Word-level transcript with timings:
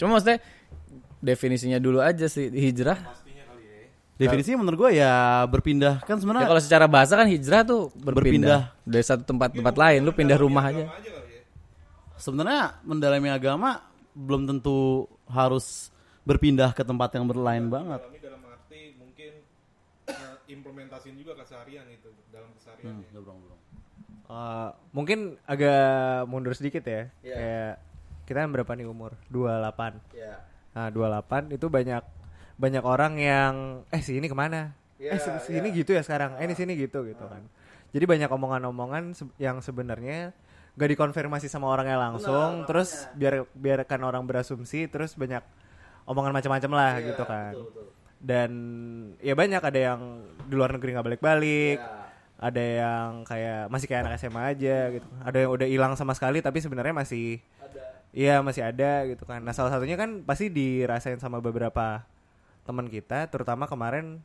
Cuma 0.00 0.16
maksudnya 0.16 0.40
definisinya 1.20 1.76
dulu 1.76 2.00
aja 2.00 2.24
sih 2.32 2.48
hijrah. 2.48 2.96
Definisinya 4.16 4.64
menurut 4.64 4.88
gue 4.88 4.90
ya 5.00 5.44
berpindah 5.48 6.00
kan 6.04 6.16
Ya 6.16 6.20
sebenarnya 6.20 6.48
kalau 6.48 6.60
secara 6.60 6.84
bahasa 6.88 7.12
kan 7.16 7.28
hijrah 7.28 7.64
tuh 7.64 7.88
berpindah, 7.92 8.72
Berpindah. 8.72 8.88
dari 8.88 9.04
satu 9.04 9.24
tempat 9.24 9.52
tempat 9.52 9.76
lain. 9.76 10.00
Lu 10.00 10.12
pindah 10.16 10.40
rumah 10.40 10.64
aja. 10.64 10.88
sebenarnya 12.20 12.76
mendalami 12.84 13.32
agama 13.32 13.80
belum 14.12 14.44
tentu 14.44 15.08
harus 15.24 15.88
berpindah 16.28 16.76
ke 16.76 16.84
tempat 16.84 17.16
yang 17.16 17.24
berlain 17.24 17.64
banget. 17.72 18.00
Dalami 18.00 18.20
dalam 18.20 18.40
arti 18.44 18.92
mungkin 19.00 19.32
eh, 20.08 20.36
implementasiin 20.52 21.16
juga 21.16 21.36
keseharian 21.40 21.88
itu 21.88 22.12
dalam 22.28 22.52
keseharian. 22.56 23.00
Eh, 24.30 24.68
mungkin 24.92 25.40
agak 25.48 26.28
mundur 26.28 26.52
sedikit 26.52 26.84
ya. 26.84 27.08
Kayak 27.24 27.89
kita 28.30 28.46
kan 28.46 28.50
berapa 28.54 28.70
nih 28.78 28.86
umur? 28.86 29.18
28. 29.26 29.98
Nah, 30.70 30.86
28 30.88 31.50
itu 31.50 31.66
banyak 31.66 32.02
banyak 32.54 32.84
orang 32.86 33.18
yang 33.18 33.54
eh 33.90 33.98
si 33.98 34.14
ini 34.14 34.30
ke 34.30 34.36
mana? 34.38 34.70
eh 35.10 35.18
si, 35.18 35.28
si 35.42 35.52
ini 35.58 35.68
gitu 35.74 35.90
ya 35.90 36.06
sekarang. 36.06 36.38
Eh 36.38 36.46
ini 36.46 36.54
sini 36.54 36.78
gitu 36.78 37.02
gitu 37.02 37.26
kan. 37.26 37.42
Jadi 37.90 38.04
banyak 38.06 38.30
omongan-omongan 38.30 39.04
se- 39.18 39.34
yang 39.42 39.58
sebenarnya 39.58 40.30
gak 40.78 40.90
dikonfirmasi 40.94 41.50
sama 41.50 41.66
orangnya 41.66 41.98
langsung, 41.98 42.62
terus 42.62 43.10
biar 43.10 43.42
biarkan 43.50 44.00
orang 44.06 44.22
berasumsi, 44.22 44.86
terus 44.86 45.18
banyak 45.18 45.42
omongan 46.06 46.30
macam-macam 46.30 46.70
lah 46.70 46.92
gitu 47.02 47.24
kan. 47.26 47.58
Dan 48.20 48.50
ya 49.18 49.34
banyak 49.34 49.58
ada 49.58 49.80
yang 49.80 50.00
di 50.46 50.54
luar 50.54 50.70
negeri 50.76 50.94
nggak 50.94 51.06
balik-balik, 51.08 51.78
ada 52.40 52.62
yang 52.62 53.08
kayak 53.24 53.68
masih 53.68 53.86
kayak 53.88 54.00
anak 54.06 54.14
SMA 54.16 54.42
aja 54.56 54.76
gitu 54.88 55.04
ada 55.20 55.36
yang 55.36 55.50
udah 55.52 55.68
hilang 55.68 55.92
sama 55.92 56.16
sekali 56.16 56.40
tapi 56.40 56.64
sebenarnya 56.64 56.96
masih 56.96 57.36
iya 58.10 58.42
masih 58.42 58.66
ada 58.66 59.06
gitu 59.06 59.22
kan. 59.26 59.42
Nah 59.42 59.54
salah 59.54 59.70
satunya 59.74 59.94
kan 59.94 60.22
pasti 60.26 60.50
dirasain 60.50 61.18
sama 61.22 61.38
beberapa 61.38 62.02
teman 62.66 62.86
kita 62.86 63.26
terutama 63.30 63.66
kemarin 63.66 64.20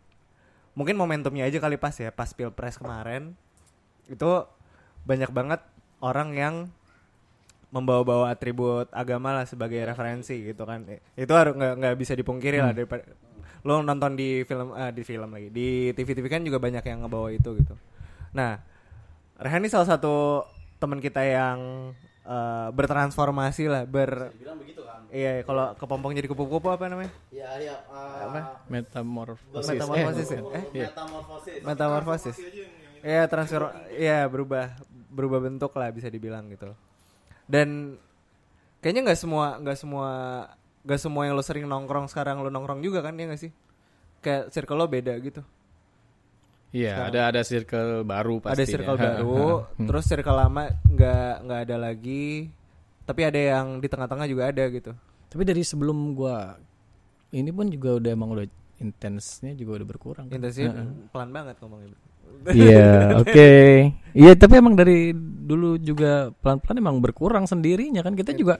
mungkin 0.76 1.00
momentumnya 1.00 1.48
aja 1.48 1.58
kali 1.64 1.80
pas 1.80 1.96
ya 1.96 2.10
pas 2.10 2.30
pilpres 2.34 2.82
kemarin. 2.82 3.38
Itu 4.10 4.50
banyak 5.06 5.30
banget 5.34 5.62
orang 6.02 6.30
yang 6.34 6.56
membawa-bawa 7.74 8.32
atribut 8.32 8.88
agama 8.96 9.36
lah 9.36 9.46
sebagai 9.46 9.82
referensi 9.84 10.42
gitu 10.42 10.66
kan. 10.66 10.86
Itu 11.18 11.34
harus 11.34 11.54
nggak 11.58 11.74
nggak 11.82 11.96
bisa 11.98 12.14
dipungkiri 12.18 12.62
lah 12.62 12.74
daripada 12.74 13.06
lo 13.66 13.82
nonton 13.82 14.14
di 14.14 14.46
film 14.46 14.78
eh, 14.78 14.94
di 14.94 15.02
film 15.02 15.30
lagi 15.34 15.50
di 15.50 15.90
TV-TV 15.98 16.26
kan 16.30 16.46
juga 16.46 16.62
banyak 16.62 16.86
yang 16.86 17.02
ngebawa 17.06 17.34
itu 17.34 17.50
gitu. 17.58 17.74
Nah 18.38 18.62
Rehan 19.42 19.66
ini 19.66 19.74
salah 19.74 19.90
satu 19.90 20.46
teman 20.80 21.02
kita 21.02 21.20
yang 21.26 21.92
eh, 22.26 22.68
bertransformasi 22.72 23.64
lah 23.66 23.84
ber 23.86 24.34
Bilang 24.34 24.58
begitu 24.58 24.82
kan. 24.82 25.06
iya 25.10 25.42
kalau 25.42 25.72
kepompong 25.74 26.12
jadi 26.12 26.26
kupu-kupu 26.26 26.68
apa 26.68 26.90
namanya 26.90 27.14
Iya, 27.30 27.50
iya. 27.62 27.76
apa 27.88 28.66
Metamorfosis. 28.68 29.70
metamorfosis 29.70 30.28
Eh, 30.28 30.36
ya? 30.36 30.42
eh 30.52 30.64
Metamorfosis. 30.90 31.60
metamorfosis 31.62 32.38
Iya 33.06 33.30
transfer, 33.30 33.62
iya 33.94 34.26
berubah 34.26 34.74
berubah 35.14 35.38
bentuk 35.40 35.70
lah 35.72 35.94
bisa 35.94 36.10
dibilang 36.10 36.50
gitu. 36.50 36.74
Dan 37.46 38.02
kayaknya 38.82 39.06
nggak 39.06 39.20
semua 39.22 39.62
nggak 39.62 39.78
semua 39.78 40.10
nggak 40.82 40.98
semua 41.00 41.22
yang 41.24 41.38
lo 41.38 41.46
sering 41.46 41.70
nongkrong 41.70 42.10
sekarang 42.10 42.42
lo 42.42 42.50
nongkrong 42.50 42.82
juga 42.82 43.06
kan 43.06 43.14
ya 43.14 43.30
nggak 43.30 43.38
sih? 43.38 43.54
Kayak 44.26 44.50
circle 44.50 44.82
lo 44.82 44.90
beda 44.90 45.14
gitu. 45.22 45.46
Iya, 46.76 47.08
ada 47.08 47.32
ada 47.32 47.42
circle 47.48 48.04
baru 48.04 48.44
pasti. 48.44 48.60
ada 48.60 48.64
circle 48.68 48.98
baru, 49.08 49.48
terus 49.80 50.04
circle 50.04 50.36
lama 50.36 50.68
nggak 50.92 51.34
nggak 51.48 51.60
ada 51.72 51.76
lagi. 51.80 52.52
Tapi 53.08 53.22
ada 53.24 53.40
yang 53.40 53.80
di 53.80 53.88
tengah-tengah 53.88 54.28
juga 54.28 54.52
ada 54.52 54.64
gitu. 54.68 54.92
Tapi 55.32 55.44
dari 55.48 55.64
sebelum 55.64 56.12
gua 56.12 56.60
ini 57.32 57.48
pun 57.56 57.72
juga 57.72 57.96
udah 57.96 58.12
emang 58.12 58.36
udah 58.36 58.46
intensnya 58.84 59.56
juga 59.56 59.80
udah 59.80 59.88
berkurang. 59.88 60.26
kan? 60.28 60.36
Intensnya 60.36 60.76
pelan 61.16 61.32
banget 61.32 61.56
ngomongnya. 61.64 61.96
Iya, 62.52 62.92
oke. 63.24 63.52
Iya, 64.12 64.32
tapi 64.36 64.54
emang 64.60 64.76
dari 64.76 65.16
dulu 65.16 65.80
juga 65.80 66.36
pelan-pelan 66.44 66.78
emang 66.84 66.98
berkurang 67.00 67.46
sendirinya 67.48 68.04
kan. 68.04 68.20
Kita 68.20 68.36
juga 68.36 68.60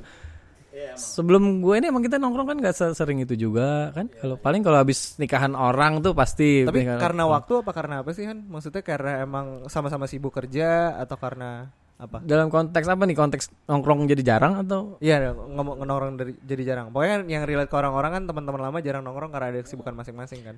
sebelum 0.94 1.66
gue 1.66 1.82
ini 1.82 1.90
emang 1.90 2.06
kita 2.06 2.22
nongkrong 2.22 2.48
kan 2.54 2.58
nggak 2.62 2.76
sering 2.94 3.26
itu 3.26 3.34
juga 3.34 3.90
kan. 3.92 4.06
Kalau 4.14 4.38
paling 4.38 4.62
kalau 4.62 4.78
habis 4.78 5.18
nikahan 5.18 5.58
orang 5.58 6.06
tuh 6.06 6.14
pasti. 6.14 6.62
Tapi 6.62 6.86
nikahan- 6.86 7.02
karena 7.02 7.24
waktu 7.26 7.66
apa 7.66 7.72
karena 7.74 7.96
apa 8.06 8.14
sih 8.14 8.30
Han? 8.30 8.46
Maksudnya 8.46 8.86
karena 8.86 9.26
emang 9.26 9.66
sama-sama 9.68 10.06
sibuk 10.06 10.32
kerja 10.32 10.94
atau 11.02 11.18
karena 11.18 11.68
apa? 11.96 12.20
dalam 12.22 12.52
konteks 12.52 12.86
apa 12.86 13.04
nih? 13.08 13.16
Konteks 13.16 13.46
nongkrong 13.66 14.06
jadi 14.06 14.36
jarang 14.36 14.62
atau? 14.62 15.02
Iya 15.02 15.34
ngomong 15.34 15.82
nongkrong 15.82 16.16
dari 16.20 16.34
jadi 16.44 16.64
jarang. 16.76 16.94
Pokoknya 16.94 17.12
kan 17.18 17.22
yang 17.32 17.44
relate 17.50 17.72
ke 17.72 17.76
orang-orang 17.76 18.12
kan 18.22 18.24
teman-teman 18.30 18.62
lama 18.62 18.78
jarang 18.84 19.02
nongkrong 19.02 19.32
karena 19.32 19.48
ada 19.50 19.60
kesibukan 19.64 19.96
masing-masing 19.96 20.44
kan. 20.44 20.56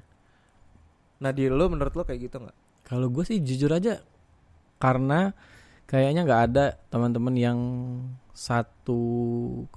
Nah 1.18 1.32
di 1.34 1.50
lu 1.50 1.66
menurut 1.70 1.94
lu 1.94 2.04
kayak 2.04 2.30
gitu 2.30 2.38
nggak? 2.44 2.56
Kalau 2.86 3.08
gue 3.10 3.24
sih 3.26 3.38
jujur 3.42 3.70
aja 3.70 4.02
karena 4.78 5.34
kayaknya 5.88 6.22
nggak 6.28 6.42
ada 6.52 6.66
teman-teman 6.92 7.34
yang 7.34 7.58
satu 8.38 9.02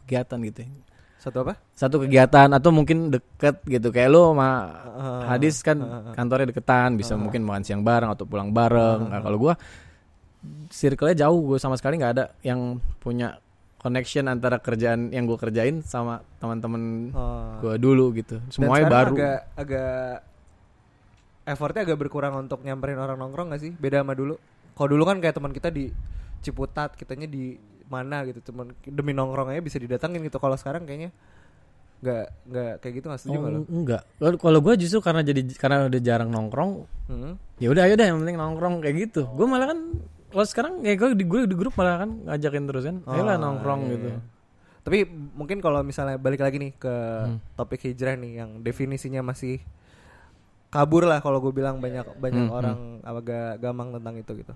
kegiatan 0.05 0.37
gitu. 0.45 0.69
ya. 0.69 0.71
Satu 1.21 1.45
apa? 1.45 1.57
Satu 1.73 1.97
kegiatan 2.01 2.49
atau 2.53 2.69
mungkin 2.73 3.09
deket 3.09 3.61
gitu 3.65 3.89
kayak 3.89 4.09
lo 4.13 4.33
sama 4.33 4.51
Uh, 5.01 5.25
Hadis 5.25 5.65
kan 5.65 5.81
kantornya 6.13 6.53
deketan 6.53 7.01
bisa 7.01 7.17
mungkin 7.17 7.41
makan 7.41 7.65
siang 7.65 7.81
bareng 7.81 8.13
atau 8.13 8.29
pulang 8.29 8.53
bareng. 8.53 9.09
Nah, 9.09 9.21
kalau 9.25 9.41
gua 9.41 9.55
circle-nya 10.69 11.29
jauh 11.29 11.41
gue 11.53 11.59
sama 11.61 11.77
sekali 11.77 11.97
nggak 12.01 12.13
ada 12.17 12.25
yang 12.41 12.81
punya 13.01 13.37
connection 13.81 14.29
antara 14.29 14.61
kerjaan 14.61 15.09
yang 15.09 15.25
gue 15.25 15.41
kerjain 15.41 15.81
sama 15.81 16.21
teman-teman 16.37 17.13
Oh. 17.17 17.57
gue 17.65 17.75
dulu 17.81 18.13
gitu. 18.17 18.41
Semuanya 18.53 18.89
baru. 18.89 19.13
Agak 19.17 19.41
agak 19.57 20.13
effortnya 21.49 21.83
agak 21.89 21.99
berkurang 22.01 22.37
untuk 22.37 22.61
nyamperin 22.61 23.01
orang 23.01 23.17
nongkrong 23.17 23.53
gak 23.53 23.61
sih? 23.65 23.73
Beda 23.73 24.05
sama 24.05 24.13
dulu. 24.13 24.37
Kalau 24.77 24.89
dulu 24.89 25.03
kan 25.09 25.17
kayak 25.21 25.37
teman 25.37 25.53
kita 25.53 25.69
di 25.69 25.89
Ciputat, 26.41 26.97
kitanya 26.97 27.29
di 27.29 27.53
mana 27.91 28.23
gitu, 28.25 28.39
teman 28.41 28.71
demi 28.87 29.11
nongkrong 29.11 29.51
aja 29.51 29.61
bisa 29.61 29.77
didatangin 29.77 30.23
gitu. 30.23 30.39
Kalau 30.39 30.55
sekarang 30.55 30.87
kayaknya 30.87 31.11
nggak 32.01 32.25
nggak 32.49 32.73
kayak 32.81 32.95
gitu 32.97 33.07
nggak 33.11 33.21
setuju 33.21 33.37
Oh, 33.37 33.43
nggak 33.43 33.53
lu? 33.53 33.61
enggak. 33.69 34.03
Kalau- 34.41 34.63
gue 34.63 34.75
justru 34.79 34.99
karena 35.05 35.21
jadi 35.21 35.41
karena 35.53 35.77
udah 35.85 36.01
jarang 36.01 36.31
nongkrong, 36.31 36.71
Hmm. 37.13 37.35
ya 37.59 37.69
udah 37.69 37.83
ayo 37.85 37.95
deh 37.95 38.07
yang 38.09 38.25
penting 38.25 38.39
nongkrong 38.39 38.75
kayak 38.81 38.97
gitu. 39.05 39.29
Gue 39.29 39.45
malah 39.45 39.69
kan 39.69 39.79
kalau 40.31 40.47
sekarang 40.47 40.73
kayak 40.81 40.97
gue 40.97 41.09
di 41.13 41.25
gue 41.27 41.41
di 41.45 41.57
grup 41.59 41.77
malah 41.77 42.01
kan 42.01 42.11
ngajakin 42.25 42.65
terus 42.65 42.85
kan, 42.87 42.97
ayolah 43.05 43.37
Oh, 43.37 43.43
nongkrong 43.43 43.81
iya, 43.85 43.93
gitu. 43.93 44.09
iya. 44.09 44.21
Tapi 44.81 44.99
mungkin 45.37 45.61
kalau 45.61 45.85
misalnya 45.85 46.17
balik 46.17 46.41
lagi 46.41 46.57
nih 46.57 46.73
ke 46.73 46.95
Hmm. 47.27 47.37
topik 47.53 47.85
hijrah 47.85 48.17
nih 48.17 48.33
yang 48.39 48.65
definisinya 48.65 49.21
masih 49.21 49.61
kabur 50.71 51.03
lah 51.05 51.19
kalau 51.19 51.37
gue 51.39 51.51
bilang 51.51 51.83
banyak 51.83 52.07
banyak 52.17 52.47
Hmm, 52.47 52.55
orang 52.55 52.79
agak 53.03 53.59
gamang 53.59 53.91
tentang 53.93 54.15
itu 54.17 54.33
gitu. 54.39 54.55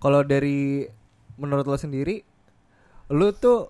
Kalau 0.00 0.24
dari 0.24 0.88
menurut 1.36 1.64
lo 1.64 1.76
sendiri, 1.76 2.24
lo 3.10 3.28
tuh 3.32 3.68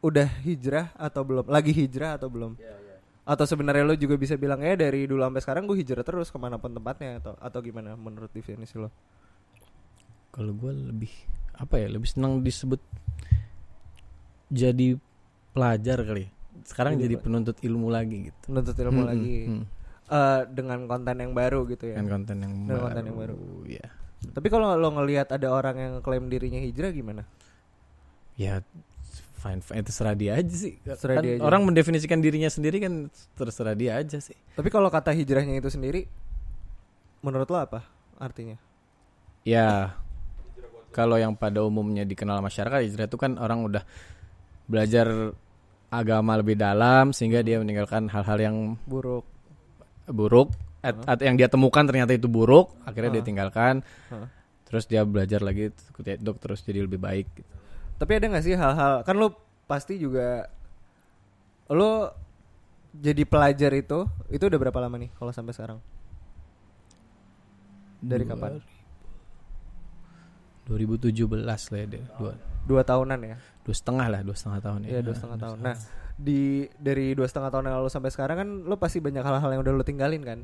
udah 0.00 0.28
hijrah 0.42 0.94
atau 0.94 1.22
belum? 1.22 1.44
Lagi 1.46 1.70
hijrah 1.70 2.16
atau 2.16 2.26
belum? 2.26 2.54
Atau 3.22 3.46
sebenarnya 3.46 3.82
lo 3.82 3.94
juga 3.94 4.14
bisa 4.14 4.34
bilang 4.34 4.58
ya 4.58 4.74
dari 4.74 5.06
dulu 5.06 5.22
sampai 5.22 5.42
sekarang 5.42 5.62
gue 5.64 5.78
hijrah 5.78 6.02
terus 6.02 6.26
ke 6.26 6.38
mana 6.38 6.58
pun 6.58 6.70
tempatnya 6.70 7.18
atau 7.18 7.34
atau 7.38 7.58
gimana 7.60 7.94
menurut 7.94 8.30
definisi 8.30 8.78
lo? 8.78 8.90
Kalau 10.30 10.50
gue 10.52 10.72
lebih 10.72 11.12
apa 11.54 11.76
ya 11.76 11.86
lebih 11.86 12.08
senang 12.08 12.40
disebut 12.40 12.80
jadi 14.48 14.98
pelajar 15.52 15.98
kali. 16.02 16.26
ya. 16.26 16.30
Sekarang 16.62 16.94
jadi 16.96 17.16
penuntut 17.16 17.58
ilmu 17.60 17.88
lagi 17.88 18.30
gitu. 18.30 18.44
Menuntut 18.48 18.76
ilmu 18.76 19.02
Hmm, 19.02 19.08
lagi 19.08 19.36
hmm, 19.48 19.64
Eh, 20.12 20.42
dengan 20.52 20.84
konten 20.84 21.16
yang 21.16 21.32
baru 21.32 21.64
gitu 21.64 21.88
ya? 21.88 21.96
Dengan 21.96 22.20
konten 22.20 22.36
yang 22.36 22.52
Dengan 22.52 22.68
baru. 22.68 22.84
konten 22.84 23.02
yang 23.06 23.16
baru. 23.16 23.36
Ya. 23.64 23.86
Tapi 24.28 24.46
kalau 24.52 24.76
lo 24.76 24.88
ngelihat 24.92 25.32
ada 25.32 25.48
orang 25.48 25.76
yang 25.78 25.92
klaim 25.98 26.28
dirinya 26.28 26.60
hijrah 26.60 26.92
gimana? 26.92 27.24
Ya 28.42 28.54
fine, 29.38 29.62
fine 29.62 29.82
terserah 29.86 30.14
dia 30.18 30.34
aja 30.34 30.54
sih. 30.54 30.78
Terserah 30.82 31.18
Kan 31.18 31.22
dia 31.22 31.32
aja. 31.38 31.42
Orang 31.46 31.62
mendefinisikan 31.66 32.18
dirinya 32.18 32.50
sendiri 32.50 32.82
kan 32.82 33.06
terserah 33.38 33.74
dia 33.78 33.98
aja 33.98 34.18
sih. 34.18 34.34
Tapi 34.54 34.68
kalau 34.70 34.90
kata 34.90 35.14
hijrahnya 35.14 35.58
itu 35.58 35.70
sendiri, 35.70 36.10
menurut 37.22 37.46
lo 37.50 37.58
apa 37.58 37.86
artinya? 38.18 38.58
Ya 39.42 39.94
kalau 40.92 41.16
yang 41.18 41.34
pada 41.34 41.64
umumnya 41.64 42.04
dikenal 42.04 42.38
masyarakat 42.44 42.82
hijrah 42.84 43.06
itu 43.08 43.18
kan 43.18 43.40
orang 43.40 43.64
udah 43.64 43.82
belajar 44.68 45.34
agama 45.88 46.38
lebih 46.38 46.54
dalam 46.56 47.10
sehingga 47.10 47.40
dia 47.44 47.58
meninggalkan 47.58 48.08
hal-hal 48.08 48.38
yang 48.40 48.56
Buruk. 48.88 49.24
buruk 50.08 50.52
at- 50.80 51.04
atau 51.04 51.24
yang 51.24 51.36
dia 51.36 51.48
temukan 51.48 51.84
ternyata 51.84 52.12
itu 52.16 52.26
buruk 52.26 52.74
akhirnya 52.82 53.20
dia 53.20 53.24
tinggalkan 53.24 53.84
Hah. 54.10 54.28
terus 54.68 54.84
dia 54.88 55.04
belajar 55.04 55.44
lagi 55.44 55.70
untuk 56.18 56.36
terus 56.40 56.64
jadi 56.64 56.84
lebih 56.84 56.98
baik 56.98 57.26
gitu. 57.36 57.54
Tapi 58.02 58.18
ada 58.18 58.34
gak 58.34 58.42
sih 58.42 58.58
hal-hal 58.58 59.06
kan 59.06 59.14
lo 59.14 59.30
pasti 59.70 59.94
juga 59.94 60.50
lo 61.70 62.10
jadi 62.90 63.22
pelajar 63.22 63.70
itu 63.78 64.10
itu 64.26 64.42
udah 64.42 64.58
berapa 64.58 64.78
lama 64.82 64.98
nih 64.98 65.14
kalau 65.14 65.30
sampai 65.30 65.54
sekarang? 65.54 65.78
Dari 68.02 68.26
kapan? 68.26 68.58
2017 70.66 71.14
lah 71.46 71.78
ya 71.78 71.86
deh. 71.86 72.02
Dua, 72.18 72.32
Dua 72.66 72.82
tahunan 72.82 73.18
ya. 73.22 73.36
dua 73.62 73.74
setengah 73.78 74.06
lah 74.10 74.20
dua 74.26 74.34
setengah 74.34 74.58
tahun 74.58 74.78
ya 74.82 74.90
Iya 74.90 75.00
dua 75.06 75.14
setengah 75.14 75.38
tahun. 75.38 75.58
Nah 75.62 75.76
di 76.18 76.66
dari 76.82 77.14
dua 77.14 77.30
setengah 77.30 77.54
tahun 77.54 77.70
yang 77.70 77.76
lalu 77.78 77.90
sampai 77.94 78.10
sekarang 78.10 78.36
kan 78.42 78.48
lo 78.66 78.74
pasti 78.82 78.98
banyak 78.98 79.22
hal-hal 79.22 79.50
yang 79.54 79.62
udah 79.62 79.72
lo 79.78 79.86
tinggalin 79.86 80.22
kan. 80.26 80.38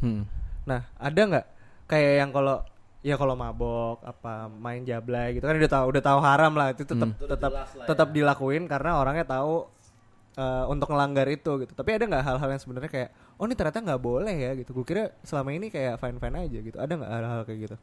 Hmm. 0.00 0.24
Nah 0.64 0.88
ada 0.96 1.20
nggak 1.20 1.46
kayak 1.92 2.12
yang 2.24 2.32
kalau 2.32 2.64
ya 3.02 3.18
kalau 3.18 3.34
mabok 3.34 3.98
apa 4.06 4.46
main 4.46 4.86
jablay 4.86 5.34
gitu 5.34 5.42
kan 5.42 5.58
udah 5.58 5.70
tahu 5.70 5.84
udah 5.90 6.02
tahu 6.02 6.18
haram 6.22 6.52
lah 6.54 6.70
itu 6.70 6.86
tetap 6.86 7.10
Hmm. 7.10 7.18
tetap 7.18 7.52
tetap 7.82 8.08
dilakuin 8.14 8.70
karena 8.70 8.94
orangnya 8.96 9.26
tahu 9.26 9.66
eh, 10.32 10.64
untuk 10.64 10.88
ngelanggar 10.88 11.28
itu 11.28 11.60
gitu. 11.60 11.72
Tapi 11.76 11.90
ada 11.92 12.04
nggak 12.08 12.24
hal-hal 12.24 12.48
yang 12.56 12.62
sebenarnya 12.62 12.88
kayak 12.88 13.10
oh 13.36 13.44
ini 13.44 13.52
ternyata 13.52 13.84
nggak 13.84 14.00
boleh 14.00 14.32
ya 14.32 14.50
gitu. 14.56 14.70
Gue 14.72 14.86
kira 14.86 15.12
selama 15.20 15.52
ini 15.52 15.68
kayak 15.68 16.00
fine 16.00 16.16
fine 16.16 16.36
aja 16.40 16.58
gitu. 16.62 16.78
Ada 16.80 16.92
nggak 16.96 17.10
hal-hal 17.12 17.42
kayak 17.44 17.60
gitu? 17.68 17.76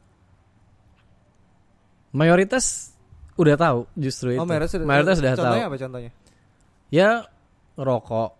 mayoritas 2.10 2.90
udah 3.38 3.54
tahu 3.54 3.86
justru 3.94 4.34
itu 4.34 4.42
Oh 4.42 4.46
mayoritas 4.48 4.74
sudah, 4.74 4.86
mayoritas 4.86 5.16
udah 5.22 5.30
tahu 5.30 5.38
contohnya 5.46 5.66
apa 5.70 5.76
contohnya? 5.78 6.10
ya 6.90 7.10
rokok 7.78 8.30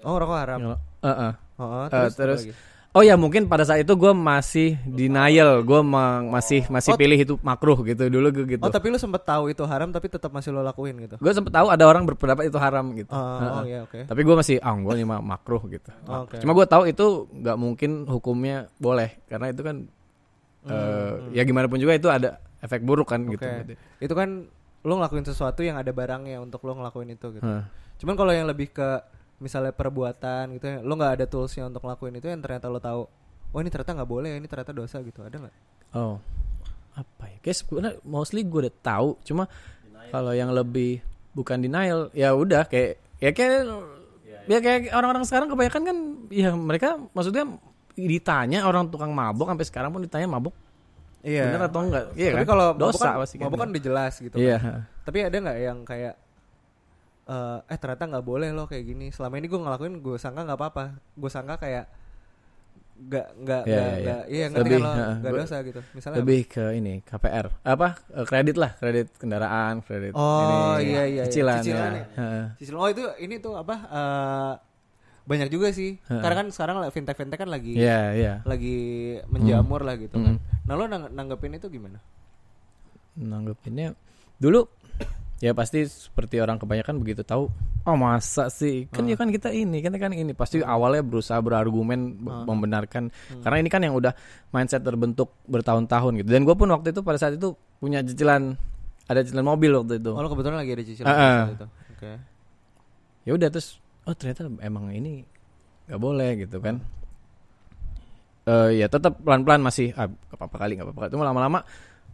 Oh 0.00 0.16
rokok 0.16 0.36
haram. 0.40 0.58
Ya, 0.64 0.76
Heeh. 1.04 1.32
Oh, 1.60 1.64
oh, 1.66 1.84
Eh, 1.84 1.88
terus, 1.92 2.12
apa 2.16 2.20
terus 2.24 2.40
lagi? 2.40 2.52
Oh 2.90 3.06
ya 3.06 3.14
mungkin 3.14 3.46
pada 3.46 3.62
saat 3.62 3.86
itu 3.86 3.94
gue 3.94 4.10
masih 4.10 4.74
denial, 4.82 5.62
gue 5.62 5.78
masih 6.26 6.66
masih 6.66 6.90
Oh. 6.90 6.98
pilih 6.98 7.14
itu 7.14 7.34
makruh 7.38 7.78
gitu 7.86 8.10
dulu 8.10 8.34
gue 8.34 8.58
gitu. 8.58 8.62
Oh 8.66 8.70
tapi 8.70 8.90
lu 8.90 8.98
sempet 8.98 9.22
tahu 9.22 9.46
itu 9.46 9.62
haram 9.62 9.94
tapi 9.94 10.10
tetap 10.10 10.34
masih 10.34 10.50
lo 10.50 10.58
lakuin 10.60 10.98
gitu. 10.98 11.14
Gue 11.16 11.30
sempet 11.30 11.54
tahu 11.54 11.70
ada 11.70 11.86
orang 11.86 12.02
berpendapat 12.02 12.50
itu 12.50 12.58
haram 12.58 12.82
gitu. 12.98 13.14
Oh, 13.14 13.22
Heeh. 13.38 13.50
oh 13.54 13.62
iya 13.62 13.78
oke. 13.86 14.00
Tapi 14.10 14.20
gue 14.26 14.34
masih 14.34 14.56
ah 14.58 14.74
gue 14.74 14.94
nih 14.98 15.06
mah 15.06 15.22
makruh 15.22 15.62
gitu. 15.70 15.86
Oh, 16.10 16.26
oke. 16.26 16.42
Cuma 16.42 16.50
gue 16.50 16.66
tahu 16.66 16.82
itu 16.84 17.06
nggak 17.30 17.56
mungkin 17.56 17.90
hukumnya 18.10 18.66
boleh 18.76 19.22
karena 19.30 19.54
itu 19.54 19.62
kan 19.62 19.76
eh, 20.66 21.12
ya 21.32 21.42
gimana 21.46 21.70
pun 21.70 21.78
juga 21.78 21.94
itu 21.94 22.10
ada 22.10 22.42
efek 22.58 22.82
buruk 22.82 23.06
kan 23.06 23.22
gitu. 23.24 23.38
Hmm, 23.38 23.54
Oke. 23.54 23.60
gitu. 23.62 23.72
Itu 24.02 24.14
kan 24.18 24.50
lo 24.82 24.98
ngelakuin 24.98 25.24
sesuatu 25.24 25.62
yang 25.62 25.78
ada 25.78 25.94
barangnya 25.94 26.42
untuk 26.42 26.66
lo 26.66 26.74
ngelakuin 26.74 27.14
itu 27.14 27.38
gitu. 27.38 27.46
Heeh. 27.46 27.62
Cuman 28.02 28.18
kalau 28.18 28.34
yang 28.34 28.50
lebih 28.50 28.74
ke 28.74 28.88
misalnya 29.40 29.72
perbuatan 29.72 30.60
gitu 30.60 30.66
ya, 30.68 30.78
lo 30.84 30.92
nggak 30.94 31.12
ada 31.18 31.24
toolsnya 31.26 31.66
untuk 31.66 31.82
ngelakuin 31.82 32.20
itu 32.20 32.28
yang 32.28 32.38
ternyata 32.38 32.68
lo 32.68 32.78
tahu, 32.78 33.08
oh 33.50 33.58
ini 33.58 33.72
ternyata 33.72 33.96
nggak 33.96 34.10
boleh, 34.10 34.36
ini 34.36 34.46
ternyata 34.46 34.70
dosa 34.70 35.00
gitu, 35.00 35.24
ada 35.24 35.36
nggak? 35.40 35.54
Oh 35.96 36.20
apa 36.90 37.24
ya? 37.30 37.38
Kayak 37.40 37.56
sebenarnya 37.56 37.94
mostly 38.02 38.42
gue 38.42 38.60
udah 38.66 38.74
tahu. 38.82 39.14
Cuma 39.22 39.46
kalau 40.10 40.34
yang 40.34 40.50
lebih 40.50 40.98
bukan 41.30 41.62
denial 41.62 42.10
ya 42.10 42.34
udah 42.34 42.66
kayak 42.66 42.98
ya 43.22 43.30
kayak 43.30 43.62
ya 44.50 44.58
kayak 44.58 44.90
orang-orang 44.90 45.22
sekarang 45.22 45.46
kebanyakan 45.46 45.82
kan 45.86 45.96
ya 46.34 46.50
mereka 46.58 46.98
maksudnya 47.14 47.46
ditanya 47.94 48.66
orang 48.66 48.90
tukang 48.90 49.14
mabok 49.14 49.46
sampai 49.46 49.66
sekarang 49.68 49.90
pun 49.94 50.02
ditanya 50.02 50.26
mabok 50.26 50.54
Iya. 51.20 51.52
bener 51.52 51.68
atau 51.68 51.84
enggak 51.84 52.04
iya 52.16 52.32
Tapi 52.32 52.42
kan 52.42 52.48
kalau 52.48 52.66
mabuk 52.72 52.80
dosa 52.90 53.06
kan, 53.06 53.20
pasti 53.22 53.36
kan 53.36 53.44
mabuk 53.46 53.58
kan 53.60 53.68
udah 53.70 53.82
jelas 53.84 54.12
gitu. 54.18 54.36
iya 54.40 54.56
kan. 54.58 54.80
Tapi 55.06 55.18
ada 55.20 55.36
nggak 55.36 55.58
yang 55.62 55.78
kayak 55.86 56.14
eh 57.30 57.58
eh 57.64 57.78
ternyata 57.78 58.04
nggak 58.06 58.24
boleh 58.24 58.50
lo 58.50 58.66
kayak 58.66 58.84
gini. 58.84 59.06
Selama 59.08 59.38
ini 59.38 59.46
gue 59.46 59.56
ngelakuin, 59.56 59.94
gue 59.98 60.16
sangka 60.16 60.42
nggak 60.42 60.58
apa-apa. 60.58 60.84
Gue 61.14 61.30
sangka 61.30 61.56
kayak 61.56 61.86
nggak 63.00 63.26
nggak 63.38 63.62
Iya, 63.64 63.72
nggak 63.72 63.88
iya, 63.88 64.02
nggak 64.04 64.20
iya. 64.20 64.34
iya 64.36 64.46
ngerti 64.46 64.68
Lebih, 64.68 64.76
lo 64.76 64.90
nggak 64.90 65.22
Gua- 65.24 65.40
dosa 65.40 65.56
gitu. 65.62 65.80
Misalnya 65.90 66.16
lebih 66.20 66.40
ke 66.44 66.64
ini 66.74 66.94
KPR 67.00 67.46
apa 67.64 67.88
Eh, 68.12 68.26
kredit 68.26 68.56
lah 68.56 68.70
kredit 68.76 69.08
kendaraan 69.16 69.80
kredit 69.80 70.12
Oh, 70.12 70.76
ini, 70.76 70.84
iya, 70.84 71.00
iya, 71.00 71.04
iya. 71.08 71.22
cicilan, 71.24 71.64
Cicilan 71.64 71.92
ya. 71.94 72.04
ya. 72.60 72.76
Oh 72.76 72.88
itu 72.88 73.00
ini 73.16 73.38
tuh 73.38 73.56
apa 73.56 73.74
eh 73.88 74.52
banyak 75.22 75.48
juga 75.48 75.70
sih. 75.70 75.96
Heeh. 75.96 76.20
Karena 76.20 76.36
kan 76.36 76.46
sekarang 76.50 76.76
fintech 76.90 77.16
fintech 77.16 77.38
kan 77.38 77.48
lagi 77.48 77.72
Iya 77.72 78.00
iya 78.12 78.34
lagi 78.44 78.76
menjamur 79.30 79.80
lah 79.80 79.96
gitu 79.96 80.18
kan. 80.18 80.36
Mm. 80.36 80.66
Nah 80.66 80.74
lo 80.74 80.84
nang- 80.84 81.08
nanggepin 81.08 81.56
itu 81.56 81.70
gimana? 81.70 82.02
nanggepinnya 83.12 83.96
dulu 84.36 84.64
ya 85.40 85.56
pasti 85.56 85.88
seperti 85.88 86.36
orang 86.36 86.60
kebanyakan 86.60 87.00
begitu 87.00 87.24
tahu. 87.24 87.48
Oh 87.88 87.96
masa 87.96 88.52
sih? 88.52 88.84
Kan 88.92 89.08
ya 89.08 89.16
kan 89.16 89.32
kita 89.32 89.48
ini 89.50 89.80
kan 89.80 89.96
kan 89.96 90.12
ini. 90.12 90.36
Pasti 90.36 90.60
awalnya 90.60 91.00
berusaha 91.00 91.40
berargumen 91.40 92.20
be- 92.20 92.44
membenarkan. 92.44 93.08
Karena 93.40 93.56
ini 93.56 93.72
kan 93.72 93.80
yang 93.80 93.96
udah 93.96 94.12
mindset 94.52 94.84
terbentuk 94.84 95.32
bertahun-tahun 95.48 96.20
gitu. 96.20 96.28
Dan 96.28 96.44
gue 96.44 96.52
pun 96.52 96.68
waktu 96.68 96.92
itu 96.92 97.00
pada 97.00 97.16
saat 97.16 97.40
itu 97.40 97.56
punya 97.80 98.04
cicilan 98.04 98.52
ada 99.08 99.24
cicilan 99.24 99.48
mobil 99.48 99.72
waktu 99.80 99.96
itu. 99.96 100.12
Oh 100.12 100.20
lo 100.20 100.28
kebetulan 100.28 100.60
lagi 100.60 100.70
ada 100.76 100.84
cicilan 100.84 101.08
Heeh. 101.08 101.24
cicilan 101.24 101.56
itu. 101.56 101.66
Oke. 101.96 102.12
ya 103.20 103.32
udah 103.36 103.48
terus 103.52 103.76
oh 104.08 104.16
ternyata 104.16 104.48
emang 104.64 104.92
ini 104.92 105.24
nggak 105.88 106.00
boleh 106.00 106.30
gitu 106.44 106.60
kan. 106.60 106.84
Eh 108.44 108.80
ya 108.80 108.88
tetap 108.88 109.20
pelan-pelan 109.20 109.60
masih 109.60 109.92
ah 109.96 110.08
apa-apa 110.08 110.56
kali 110.56 110.76
nggak 110.76 110.88
apa-apa 110.88 111.12
cuma 111.12 111.24
lama-lama 111.28 111.60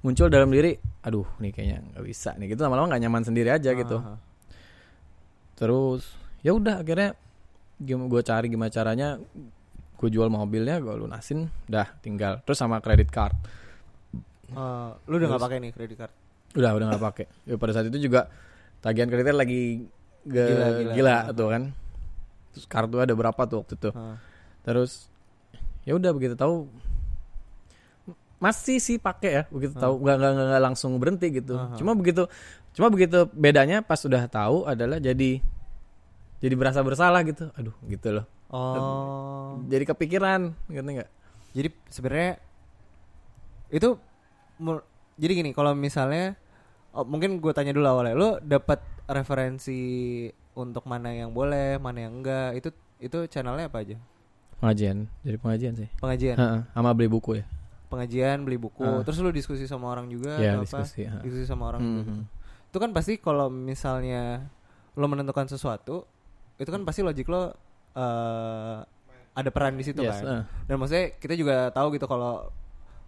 muncul 0.00 0.28
dalam 0.28 0.48
diri 0.48 0.75
aduh 1.00 1.25
nih 1.38 1.50
kayaknya 1.50 1.78
nggak 1.93 2.04
bisa 2.04 2.34
nih 2.34 2.52
gitu. 2.52 2.60
Lama-lama 2.60 2.90
nggak 2.90 3.02
nyaman 3.02 3.22
sendiri 3.22 3.48
aja 3.48 3.70
gitu. 3.72 3.98
Ah, 3.98 4.19
terus 5.54 6.04
ya 6.43 6.52
udah 6.52 6.82
akhirnya 6.82 7.14
gue 7.78 8.22
cari 8.22 8.46
gimana 8.48 8.69
caranya 8.69 9.20
gue 9.96 10.08
jual 10.08 10.28
mobilnya 10.28 10.76
gue 10.78 10.94
lunasin 10.94 11.48
dah 11.64 11.88
tinggal. 12.00 12.40
Terus 12.43 12.58
sama 12.58 12.81
kredit 12.81 13.08
card. 13.08 13.32
Eh, 14.46 14.90
lu 15.06 15.14
udah 15.16 15.28
nggak 15.31 15.43
pakai 15.43 15.58
nih 15.58 15.72
kredit 15.72 15.98
card? 15.98 16.12
udah 16.56 16.70
udah 16.72 16.87
nggak 16.88 17.04
pakai. 17.04 17.25
Ya, 17.44 17.54
pada 17.56 17.72
saat 17.72 17.87
itu 17.87 17.98
juga 18.00 18.32
tagihan 18.81 19.08
kreditnya 19.08 19.37
lagi 19.37 19.84
ge- 20.25 20.48
Gila, 20.48 20.69
gila, 20.72 20.93
gila. 20.94 21.16
tuh 21.31 21.48
kan. 21.52 21.62
Terus 22.56 22.64
kartu 22.64 22.96
ada 22.96 23.12
berapa 23.12 23.43
tuh 23.44 23.60
waktu 23.62 23.75
itu. 23.76 23.90
Ah. 23.93 24.16
terus 24.66 25.06
ya 25.87 25.94
udah 25.94 26.10
begitu 26.10 26.34
tahu 26.34 26.66
masih 28.36 28.76
sih 28.84 29.00
pakai 29.00 29.30
ya 29.32 29.42
begitu 29.48 29.72
tahu 29.76 29.96
nggak 30.04 30.16
nggak 30.20 30.32
nggak- 30.36 30.48
nggak 30.52 30.62
langsung 30.62 30.92
berhenti 31.00 31.32
gitu. 31.32 31.56
Aha. 31.56 31.72
cuma 31.80 31.96
begitu 31.96 32.28
cuma 32.76 32.92
begitu 32.92 33.24
bedanya 33.32 33.80
pas 33.80 33.96
sudah 33.96 34.28
tahu 34.28 34.68
adalah 34.68 35.00
jadi 35.00 35.40
jadi 36.44 36.54
berasa 36.54 36.84
bersalah 36.84 37.24
gitu. 37.24 37.48
Aduh 37.56 37.72
gitu 37.88 38.12
loh. 38.12 38.26
Oh. 38.46 39.58
jadi 39.66 39.88
kepikiran 39.88 40.52
ngerti 40.68 40.90
nggak? 41.00 41.10
Jadi 41.56 41.68
sebenarnya 41.88 42.32
itu 43.72 43.98
jadi 45.16 45.32
gini 45.32 45.50
kalau 45.56 45.72
misalnya 45.72 46.36
oh, 46.92 47.02
mungkin 47.02 47.40
gue 47.40 47.52
tanya 47.56 47.72
dulu 47.72 47.88
awalnya 47.88 48.14
lu 48.14 48.28
dapat 48.44 48.78
referensi 49.08 49.80
untuk 50.52 50.84
mana 50.84 51.10
yang 51.12 51.32
boleh 51.32 51.80
mana 51.80 52.06
yang 52.06 52.20
enggak 52.22 52.56
itu 52.60 52.68
itu 53.00 53.18
channelnya 53.32 53.72
apa 53.72 53.80
aja? 53.82 53.96
Pengajian 54.60 55.08
jadi 55.24 55.36
pengajian 55.40 55.74
sih. 55.76 55.88
Pengajian? 55.98 56.36
Heeh, 56.36 56.60
sama 56.72 56.92
beli 56.92 57.08
buku 57.08 57.40
ya 57.40 57.44
pengajian 57.86 58.42
beli 58.42 58.56
buku 58.56 58.82
Ah. 58.82 59.00
terus 59.00 59.18
lu 59.18 59.30
diskusi 59.30 59.64
sama 59.64 59.88
orang 59.88 60.06
juga 60.06 60.34
ya 60.34 60.54
atau 60.54 60.62
apa 60.62 60.82
diskusi 60.82 61.02
ha. 61.02 61.18
diskusi 61.20 61.44
sama 61.44 61.68
orang 61.68 61.80
juga 61.80 61.94
Mhm. 61.96 62.06
gitu. 62.08 62.22
itu 62.66 62.78
kan 62.78 62.90
pasti 62.90 63.12
kalau 63.16 63.46
misalnya 63.46 64.50
lo 64.92 65.06
menentukan 65.06 65.46
sesuatu 65.46 66.04
itu 66.56 66.66
kan 66.66 66.82
pasti 66.82 67.00
logik 67.00 67.26
lo 67.26 67.54
eh, 67.92 68.76
ada 69.32 69.50
peran 69.50 69.72
di 69.72 69.82
situ 69.82 70.00
Yes, 70.00 70.19
kan 70.19 70.24
eh. 70.26 70.43
dan 70.64 70.74
maksudnya 70.76 71.06
kita 71.14 71.32
juga 71.32 71.69
tahu 71.70 71.93
gitu 71.93 72.05
kalau 72.05 72.48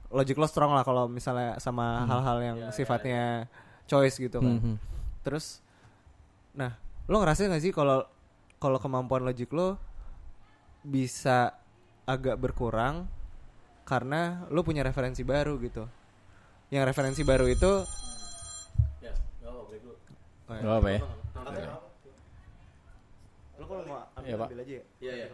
logik 0.08 0.34
lo 0.34 0.44
strong 0.44 0.72
lah 0.72 0.80
kalau 0.80 1.04
misalnya 1.06 1.58
sama 1.58 2.00
Hmm. 2.00 2.08
hal-hal 2.10 2.38
yang 2.40 2.58
sifatnya 2.70 3.44
choice 3.84 4.16
gitu 4.16 4.38
kan 4.38 4.56
Mhm. 4.56 4.74
terus 5.20 5.60
nah 6.50 6.76
lo 7.04 7.18
ngerasa 7.18 7.46
gak 7.46 7.60
sih 7.60 7.70
kalau 7.70 8.04
kalau 8.56 8.76
kemampuan 8.76 9.20
logik 9.22 9.50
lo 9.50 9.76
bisa 10.80 11.52
agak 12.04 12.36
berkurang 12.36 13.04
karena 13.88 14.44
lo 14.52 14.60
punya 14.60 14.84
referensi 14.84 15.24
baru 15.24 15.56
gitu 15.58 15.88
yang 16.68 16.84
referensi 16.84 17.24
baru 17.24 17.48
itu 17.48 17.72
Oh, 20.48 20.56
ya. 20.56 20.64
Gak 20.64 20.80
apa 20.80 20.88
ya 20.88 21.00
lo 23.58 23.64
kalau 23.64 23.84
mau 23.84 24.00
ambil, 24.16 24.34
Pak. 24.40 24.48
ambil 24.48 24.60
aja 24.64 24.72
ya 24.72 24.84
Iya 24.96 25.12
iya. 25.12 25.26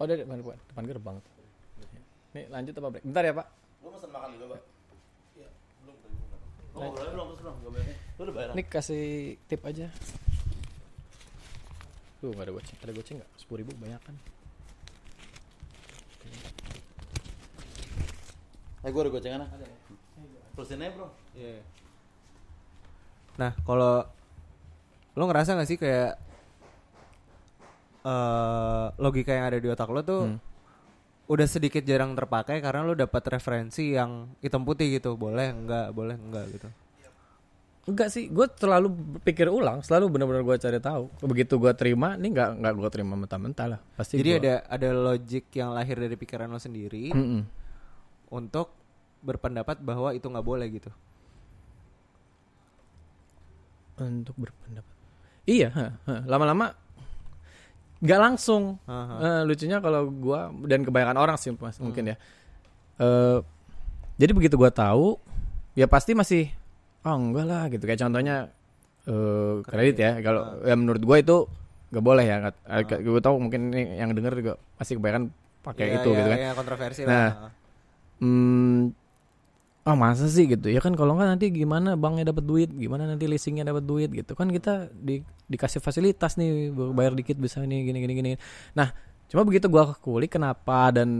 oh 0.00 0.04
udah 0.04 0.16
depan 0.16 0.36
depan 0.64 0.84
gerbang 0.88 1.16
nih 2.30 2.44
lanjut 2.48 2.72
apa 2.72 2.88
break 2.88 3.04
bentar 3.04 3.24
ya 3.24 3.32
pak 3.34 3.46
Gue 3.80 3.90
pesen 3.96 4.12
makan 4.12 4.28
dulu, 4.36 4.44
Pak. 4.52 4.60
Iya, 5.40 5.48
belum 5.80 5.96
tadi 6.04 6.14
belum. 6.20 6.40
Oh, 6.76 6.92
belum, 6.92 7.26
belum. 7.32 7.56
Gak. 7.64 7.96
Lu 8.20 8.32
bayar. 8.36 8.48
Ini 8.52 8.62
kasih 8.68 9.04
tip 9.48 9.64
aja. 9.64 9.88
Tuh 12.20 12.28
gak 12.36 12.44
ada 12.44 12.52
goceng. 12.52 12.76
Ada 12.84 12.92
goceng 12.92 13.16
nggak? 13.24 13.30
Sepuluh 13.40 13.64
ribu 13.64 13.72
banyak 13.80 13.96
kan? 14.04 14.12
Eh, 18.80 18.88
gue 18.88 19.00
ada 19.00 19.10
gocengan 19.10 19.40
ah. 19.44 19.50
Terusin 20.52 20.80
aja, 20.80 20.92
Bro. 20.92 21.08
Iya. 21.32 21.60
Nah, 23.36 23.52
kalau 23.60 24.04
lo 25.10 25.24
ngerasa 25.24 25.54
gak 25.54 25.68
sih 25.68 25.76
kayak 25.76 26.16
eh 28.00 28.86
logika 28.96 29.30
yang 29.30 29.44
ada 29.44 29.58
di 29.58 29.68
otak 29.68 29.88
lo 29.88 30.00
tuh 30.00 30.22
Hmm. 30.24 30.38
udah 31.26 31.46
sedikit 31.46 31.84
jarang 31.84 32.16
terpakai 32.16 32.58
karena 32.58 32.80
lo 32.82 32.96
dapat 32.96 33.20
referensi 33.30 33.92
yang 33.92 34.32
hitam 34.40 34.64
putih 34.64 34.88
gitu, 34.90 35.14
boleh 35.14 35.52
enggak, 35.52 35.92
boleh 35.92 36.16
enggak 36.16 36.48
gitu. 36.50 36.68
Enggak 37.82 38.08
sih, 38.08 38.26
gue 38.26 38.46
selalu 38.50 38.88
berpikir 39.16 39.46
ulang, 39.46 39.80
selalu 39.80 40.10
benar-benar 40.10 40.42
gue 40.42 40.56
cari 40.58 40.78
tahu. 40.78 41.12
Begitu 41.22 41.54
gue 41.56 41.72
terima, 41.72 42.14
ini 42.14 42.28
nggak 42.30 42.50
nggak 42.56 42.72
gue 42.74 42.88
terima 42.90 43.14
mentah-mentah 43.14 43.66
lah. 43.68 43.80
Pasti. 43.94 44.16
Jadi 44.16 44.30
gua- 44.30 44.40
ada 44.40 44.54
ada 44.66 44.88
logik 44.92 45.44
yang 45.50 45.70
lahir 45.70 45.96
dari 45.96 46.14
pikiran 46.14 46.46
lo 46.46 46.56
sendiri 46.56 47.10
Mm-mm. 47.10 47.40
Untuk 48.30 48.72
berpendapat 49.20 49.82
bahwa 49.82 50.14
itu 50.14 50.24
nggak 50.24 50.46
boleh 50.46 50.66
gitu. 50.70 50.90
untuk 54.00 54.32
berpendapat. 54.40 54.96
Iya, 55.44 55.68
ha, 55.76 55.86
ha. 56.08 56.14
lama-lama 56.24 56.72
nggak 58.00 58.20
langsung. 58.20 58.80
Eh, 59.20 59.42
lucunya 59.44 59.76
kalau 59.76 60.08
gua 60.08 60.48
dan 60.64 60.80
kebanyakan 60.80 61.20
orang 61.20 61.36
sih 61.36 61.52
mas 61.52 61.76
mungkin 61.76 62.08
ya. 62.08 62.16
Eh, 62.96 63.38
jadi 64.16 64.32
begitu 64.32 64.56
gua 64.56 64.72
tahu, 64.72 65.20
ya 65.76 65.84
pasti 65.84 66.16
masih 66.16 66.48
oh 67.04 67.12
enggak 67.12 67.44
lah 67.44 67.62
gitu. 67.68 67.84
Kayak 67.84 68.00
contohnya 68.08 68.36
eh 69.04 69.54
kredit 69.68 69.96
ya. 70.00 70.10
Kalau 70.24 70.64
ya 70.64 70.74
menurut 70.80 71.02
gua 71.04 71.16
itu 71.20 71.36
nggak 71.92 72.04
boleh 72.04 72.24
ya. 72.24 72.36
Gue 73.04 73.20
tahu 73.20 73.36
mungkin 73.36 73.74
yang 73.74 74.14
denger 74.16 74.32
juga 74.38 74.52
pasti 74.80 74.96
kebanyakan 74.96 75.28
pakai 75.60 75.84
Iya, 75.92 75.96
itu 76.00 76.08
iya, 76.08 76.16
gitu 76.16 76.28
kan. 76.30 76.38
iya, 76.40 76.50
kontroversi 76.56 77.00
Nah, 77.04 77.28
lah. 77.36 77.52
Hmm, 78.20 78.92
ah 79.84 79.96
masa 79.96 80.28
sih 80.28 80.44
gitu? 80.48 80.68
Ya 80.68 80.80
kan 80.84 80.92
kalau 80.92 81.16
nggak 81.16 81.28
nanti 81.36 81.46
gimana 81.52 81.96
banknya 81.96 82.30
dapat 82.32 82.44
duit? 82.44 82.68
Gimana 82.72 83.08
nanti 83.08 83.24
leasingnya 83.28 83.64
dapat 83.64 83.84
duit 83.88 84.10
gitu? 84.12 84.32
Kan 84.36 84.52
kita 84.52 84.92
di, 84.92 85.24
dikasih 85.48 85.80
fasilitas 85.80 86.36
nih 86.36 86.72
bayar 86.92 87.16
dikit 87.16 87.36
bisa 87.40 87.64
nih 87.64 87.88
gini 87.88 87.98
gini 88.04 88.14
gini. 88.16 88.30
Nah 88.76 88.92
cuma 89.30 89.46
begitu 89.46 89.70
gua 89.70 89.94
kulik 89.96 90.36
kenapa 90.36 90.90
dan 90.90 91.10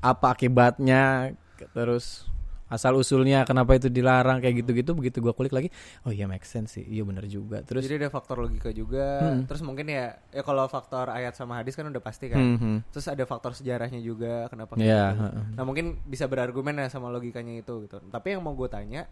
apa 0.00 0.32
akibatnya 0.32 1.36
terus 1.76 2.29
asal 2.70 2.94
usulnya 2.94 3.42
kenapa 3.42 3.74
itu 3.74 3.90
dilarang 3.90 4.38
kayak 4.38 4.62
gitu 4.62 4.70
gitu 4.72 4.90
begitu 4.94 5.18
gua 5.18 5.34
kulik 5.34 5.50
lagi 5.50 5.68
oh 6.06 6.14
iya 6.14 6.24
make 6.24 6.46
sense 6.46 6.78
sih 6.78 6.86
iya 6.86 7.02
bener 7.02 7.26
juga 7.26 7.60
terus 7.60 7.82
Jadi 7.82 8.00
ada 8.00 8.08
faktor 8.08 8.38
logika 8.38 8.70
juga. 8.70 9.18
Hmm. 9.20 9.42
Terus 9.44 9.60
mungkin 9.60 9.90
ya, 9.90 10.14
ya 10.30 10.40
kalau 10.40 10.64
faktor 10.64 11.10
ayat 11.10 11.34
sama 11.34 11.58
hadis 11.58 11.74
kan 11.74 11.82
udah 11.82 11.98
pasti 11.98 12.30
kan. 12.30 12.38
Hmm, 12.38 12.56
hmm. 12.56 12.78
Terus 12.88 13.06
ada 13.06 13.24
faktor 13.24 13.52
sejarahnya 13.52 13.98
juga 13.98 14.46
kenapa 14.46 14.78
kayak 14.78 14.86
Iya, 14.86 15.04
gitu. 15.10 15.40
Nah 15.58 15.64
mungkin 15.66 15.86
bisa 16.06 16.24
berargumen 16.24 16.78
ya 16.78 16.86
sama 16.86 17.10
logikanya 17.10 17.58
itu 17.58 17.84
gitu. 17.84 17.98
Tapi 18.00 18.26
yang 18.30 18.40
mau 18.40 18.54
gue 18.54 18.66
tanya, 18.66 19.10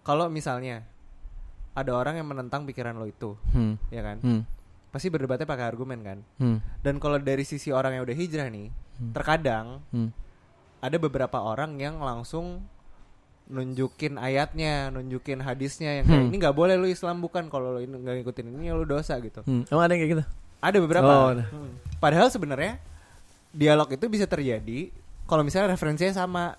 kalau 0.00 0.26
misalnya 0.26 0.82
ada 1.72 1.92
orang 1.92 2.16
yang 2.16 2.26
menentang 2.26 2.64
pikiran 2.64 2.94
lo 2.94 3.04
itu, 3.04 3.36
Hmm, 3.52 3.76
ya 3.88 4.00
kan? 4.02 4.18
hmm, 4.18 4.42
Pasti 4.88 5.08
berdebatnya 5.08 5.44
pakai 5.44 5.64
argumen 5.64 6.00
kan. 6.00 6.18
hmm, 6.38 6.58
Dan 6.80 6.96
kalau 6.96 7.16
dari 7.16 7.42
sisi 7.42 7.68
orang 7.68 7.96
yang 7.96 8.04
udah 8.04 8.12
hijrah 8.14 8.48
nih, 8.48 8.68
terkadang 9.12 9.80
hmm. 9.90 10.08
Ada 10.82 10.96
beberapa 10.98 11.38
orang 11.38 11.78
yang 11.78 11.96
langsung 11.98 12.66
nunjukin 13.44 14.16
ayatnya, 14.16 14.88
nunjukin 14.88 15.38
hadisnya 15.38 16.00
yang 16.00 16.06
kayak 16.06 16.20
Hmm. 16.20 16.28
ini 16.30 16.36
nggak 16.38 16.56
boleh 16.56 16.74
lu 16.74 16.86
Islam 16.86 17.20
bukan 17.20 17.46
kalau 17.46 17.74
lu 17.74 17.82
nggak 17.82 18.22
ngikutin 18.22 18.46
ini 18.48 18.70
ya 18.70 18.74
lu 18.74 18.82
dosa 18.82 19.18
gitu. 19.18 19.42
Hmm. 19.42 19.62
emang 19.66 19.82
ada 19.82 19.92
yang 19.92 20.02
kayak 20.02 20.12
gitu 20.12 20.24
Ada 20.62 20.78
beberapa. 20.78 21.10
Oh, 21.10 21.28
ada. 21.32 21.44
Hmm. 21.50 21.74
Padahal 21.98 22.30
sebenarnya 22.30 22.78
dialog 23.50 23.90
itu 23.90 24.06
bisa 24.06 24.24
terjadi 24.24 24.94
kalau 25.26 25.42
misalnya 25.42 25.74
referensinya 25.74 26.14
sama 26.14 26.54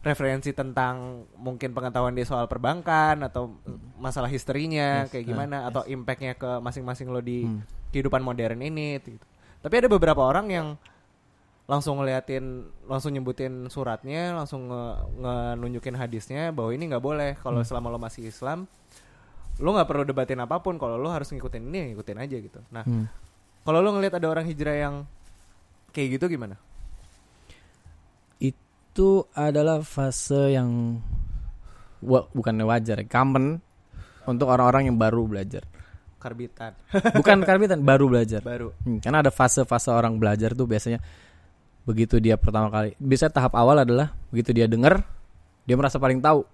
referensi 0.00 0.52
tentang 0.52 1.24
mungkin 1.36 1.72
pengetahuan 1.72 2.12
dia 2.12 2.24
soal 2.24 2.44
perbankan 2.46 3.20
atau 3.20 3.56
masalah 3.96 4.28
historinya 4.28 5.04
Yes, 5.04 5.12
kayak 5.12 5.24
uh, 5.24 5.28
gimana 5.28 5.56
atau 5.66 5.82
impactnya 5.84 6.32
ke 6.34 6.50
masing-masing 6.58 7.08
lo 7.08 7.20
di 7.20 7.44
Hmm. 7.44 7.64
kehidupan 7.90 8.20
modern 8.20 8.60
ini 8.60 8.96
gitu. 8.98 9.24
Tapi 9.60 9.74
ada 9.74 9.88
beberapa 9.88 10.20
orang 10.20 10.46
yang 10.48 10.66
langsung 11.70 11.96
ngeliatin 11.96 12.44
langsung 12.84 13.14
nyebutin 13.14 13.68
suratnya 13.68 14.34
langsung 14.34 14.66
nge, 14.66 14.82
nge- 15.16 15.54
nunjukin 15.56 15.94
hadisnya 15.94 16.50
bahwa 16.50 16.70
ini 16.70 16.90
nggak 16.90 16.98
boleh 17.00 17.38
kalau 17.38 17.62
selama 17.62 17.86
lo 17.88 17.98
masih 17.98 18.26
Islam 18.26 18.66
lo 19.56 19.70
nggak 19.70 19.86
perlu 19.86 20.02
debatin 20.02 20.40
apa 20.40 20.58
pun 20.58 20.74
kalau 20.74 20.96
lo 20.96 21.06
harus 21.08 21.30
ngikutin 21.30 21.62
ini 21.62 21.76
ya 21.76 21.86
ngikutin 21.88 22.18
aja 22.18 22.36
gitu 22.38 22.60
nah 22.68 22.82
Hmm. 22.82 23.06
kalau 23.62 23.78
lo 23.78 23.92
ngelihat 23.92 24.18
ada 24.18 24.26
orang 24.26 24.44
hijrah 24.44 24.74
yang 24.74 24.94
kayak 25.90 26.18
gitu 26.18 26.26
gimana 26.28 26.58
itu 28.40 29.06
adalah 29.32 29.80
fase 29.80 30.50
yang 30.50 30.98
wa- 32.00 32.26
bukan 32.30 32.56
wajar, 32.64 32.98
ya, 32.98 33.06
common 33.06 33.60
untuk 34.24 34.48
orang-orang 34.48 34.88
yang 34.88 34.96
baru 34.96 35.24
belajar. 35.24 35.62
karbitan 36.16 36.76
Bukan 37.16 37.40
karbitan, 37.42 37.80
baru 37.80 38.04
belajar. 38.06 38.44
baru 38.44 38.76
Hmm, 38.82 39.00
karena 39.00 39.24
ada 39.24 39.32
fase-fase 39.32 39.88
orang 39.88 40.16
belajar 40.16 40.52
tuh 40.52 40.68
biasanya 40.68 41.00
begitu 41.90 42.22
dia 42.22 42.38
pertama 42.38 42.70
kali. 42.70 42.94
Bisa 42.96 43.26
tahap 43.26 43.52
awal 43.52 43.82
adalah 43.82 44.14
begitu 44.30 44.54
dia 44.54 44.64
dengar, 44.64 45.02
dia 45.66 45.74
merasa 45.74 45.98
paling 45.98 46.22
tahu 46.22 46.46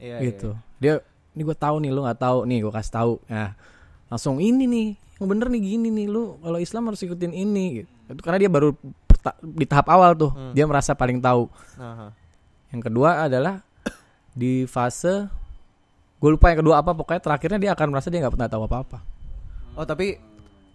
Iya, 0.00 0.16
gitu. 0.24 0.56
Dia 0.80 1.04
ini 1.30 1.44
gue 1.44 1.52
tahu 1.52 1.76
nih, 1.84 1.92
lu 1.92 2.00
nggak 2.02 2.16
tahu 2.18 2.48
nih, 2.48 2.64
gue 2.64 2.72
kasih 2.72 2.92
tahu. 2.96 3.12
Nah, 3.28 3.52
langsung 4.08 4.40
ini 4.40 4.64
nih, 4.64 4.88
yang 5.20 5.28
bener 5.28 5.46
nih 5.46 5.60
gini 5.60 5.88
nih, 5.92 6.06
lu 6.08 6.40
kalau 6.40 6.56
Islam 6.56 6.88
harus 6.88 6.98
ikutin 6.98 7.30
ini. 7.30 7.84
Gitu. 7.84 7.90
Itu 8.16 8.20
karena 8.24 8.40
dia 8.40 8.50
baru 8.50 8.72
di 9.44 9.68
tahap 9.68 9.92
awal 9.92 10.16
tuh, 10.16 10.32
Hmm. 10.32 10.56
dia 10.56 10.64
merasa 10.64 10.96
paling 10.96 11.20
tahu. 11.20 11.52
iya. 11.76 11.84
Aha. 11.84 12.06
Yang 12.72 12.82
kedua 12.88 13.28
adalah 13.28 13.60
di 14.30 14.64
fase 14.64 15.26
gue 16.16 16.30
lupa 16.30 16.52
yang 16.52 16.62
kedua 16.62 16.78
apa 16.78 16.92
pokoknya 16.92 17.18
terakhirnya 17.18 17.58
dia 17.58 17.70
akan 17.74 17.86
merasa 17.90 18.08
dia 18.08 18.20
nggak 18.20 18.34
pernah 18.36 18.46
tahu 18.46 18.62
apa-apa. 18.64 18.98
oh 19.72 19.82
tapi 19.82 20.20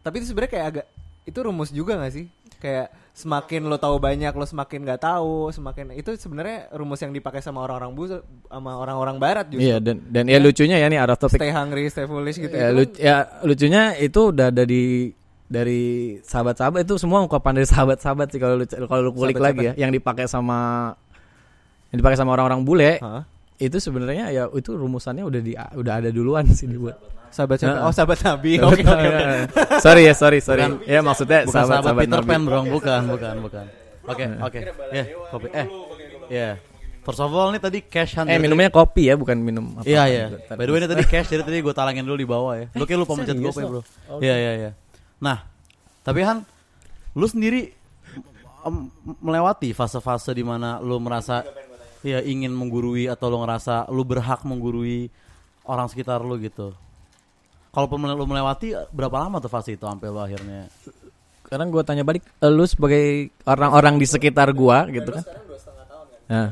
tapi 0.01 0.15
itu 0.19 0.27
sebenarnya 0.27 0.51
kayak 0.51 0.65
agak 0.67 0.85
itu 1.23 1.37
rumus 1.39 1.69
juga 1.69 1.95
gak 1.95 2.13
sih 2.13 2.25
kayak 2.57 2.87
semakin 3.11 3.63
lo 3.63 3.77
tahu 3.77 3.95
banyak 3.95 4.29
lo 4.29 4.43
semakin 4.43 4.83
nggak 4.83 4.99
tahu 4.99 5.47
semakin 5.49 5.95
itu 5.95 6.11
sebenarnya 6.13 6.67
rumus 6.71 6.99
yang 6.99 7.09
dipakai 7.09 7.39
sama 7.39 7.63
orang-orang 7.63 7.91
bu 7.91 8.03
sama 8.45 8.71
orang-orang 8.75 9.15
barat 9.15 9.47
justru 9.47 9.63
Iya 9.65 9.79
dan 9.79 10.03
dan 10.05 10.27
ya 10.27 10.35
lucunya 10.35 10.75
ya 10.75 10.87
nih 10.87 10.99
of 10.99 11.15
topic. 11.17 11.39
stay 11.39 11.49
hungry 11.49 11.87
stay 11.87 12.03
foolish 12.03 12.35
gitu 12.35 12.51
ya, 12.51 12.69
itu 12.69 12.75
lu- 12.75 12.85
kan- 12.85 12.99
ya 12.99 13.15
lucunya 13.41 13.83
itu 13.95 14.19
udah 14.29 14.47
ada 14.49 14.63
di 14.63 15.15
dari 15.45 15.83
sahabat-sahabat 16.19 16.83
itu 16.83 16.97
semua 16.97 17.21
ungkapan 17.21 17.55
dari 17.55 17.67
sahabat-sahabat 17.69 18.27
sih 18.29 18.39
kalau 18.41 18.55
lu 18.57 18.65
kalau 18.67 19.01
lu 19.01 19.11
kulik 19.13 19.37
lagi 19.37 19.71
ya 19.71 19.73
yang 19.77 19.91
dipakai 19.91 20.25
sama 20.25 20.91
yang 21.89 22.01
dipakai 22.01 22.17
sama 22.17 22.33
orang-orang 22.33 22.65
bule 22.65 22.91
Hah? 22.99 23.23
Itu 23.57 23.77
sebenarnya 23.77 24.25
ya 24.29 24.43
itu 24.49 24.71
rumusannya 24.71 25.23
udah 25.23 25.39
di 25.39 25.53
udah 25.55 25.93
ada 25.95 26.09
duluan 26.09 26.43
sih 26.49 26.65
dibuat. 26.65 26.99
sahabat 27.27 27.57
siapa? 27.57 27.83
Oh 27.83 27.91
sahabat 27.91 28.19
nabi 28.21 28.59
oke 28.59 28.79
oke 28.79 29.05
oke 29.05 29.23
sorry 29.85 30.03
ya 30.03 30.13
sorry 30.13 30.39
sorry. 30.39 30.63
Bukan- 30.63 30.83
ya 30.83 30.99
maksudnya 30.99 31.39
bukan 31.43 31.51
sahabat, 31.51 31.71
sahabat-sahabat 31.83 32.03
Peter 32.03 32.21
Nabi. 32.21 32.29
Pan 32.29 32.41
bro 32.41 32.61
bukan 32.65 33.01
bukan 33.07 33.35
bukan 33.43 33.65
oke 34.05 34.25
oke 34.41 34.59
ya 34.89 35.03
kopi 35.29 35.47
eh 35.51 35.67
ya 36.27 36.49
first 37.01 37.19
of 37.19 37.29
all 37.29 37.49
nih 37.49 37.59
tadi 37.59 37.79
cash 37.81 38.15
hand 38.15 38.27
Eh 38.27 38.37
minumnya 38.37 38.67
kopi 38.67 39.07
ya 39.07 39.15
bukan 39.15 39.35
minum 39.37 39.77
apa. 39.77 39.83
Iya 39.83 40.03
iya. 40.07 40.25
By 40.49 40.63
the 40.63 40.71
way 40.71 40.79
ini 40.79 40.87
tadi 40.87 41.03
cash 41.05 41.27
jadi 41.27 41.43
tadi 41.43 41.59
gue 41.59 41.69
talangin 41.69 42.01
dulu 42.01 42.17
di 42.17 42.25
bawah 42.25 42.55
ya. 42.55 42.65
Lu 42.73 42.81
kayak 42.83 42.99
lupa 43.03 43.13
mencet 43.13 43.35
Serius, 43.35 43.53
GoPay 43.53 43.63
bro. 43.63 43.81
lo? 44.09 44.17
Iya 44.17 44.35
iya 44.35 44.51
iya. 44.57 44.71
Nah, 45.21 45.45
tapi 46.01 46.25
Han, 46.25 46.41
lu 47.13 47.25
sendiri 47.25 47.69
melewati 49.21 49.69
fase-fase 49.71 50.33
di 50.33 50.41
mana 50.41 50.81
lu 50.81 50.97
merasa 50.97 51.45
ya 52.05 52.21
ingin 52.21 52.53
menggurui 52.53 53.09
atau 53.09 53.33
lu 53.33 53.41
ngerasa 53.41 53.89
lu 53.89 54.05
berhak 54.05 54.45
menggurui 54.45 55.09
orang 55.65 55.89
sekitar 55.89 56.21
lu 56.21 56.37
gitu. 56.37 56.77
Kalau 57.73 57.91
lu 57.91 58.25
melewati 58.29 58.77
berapa 58.93 59.27
lama 59.27 59.41
tuh 59.41 59.51
fase 59.51 59.75
itu 59.75 59.83
sampai 59.83 60.07
lu 60.07 60.21
akhirnya? 60.21 60.69
Sekarang 61.43 61.73
gue 61.73 61.83
tanya 61.83 62.07
balik, 62.07 62.23
eh, 62.23 62.51
lu 62.53 62.63
sebagai 62.63 63.33
orang-orang 63.43 63.99
di 63.99 64.07
sekitar 64.07 64.53
gua 64.55 64.87
gitu 64.87 65.11
kan? 65.11 65.25
Nah, 66.25 66.47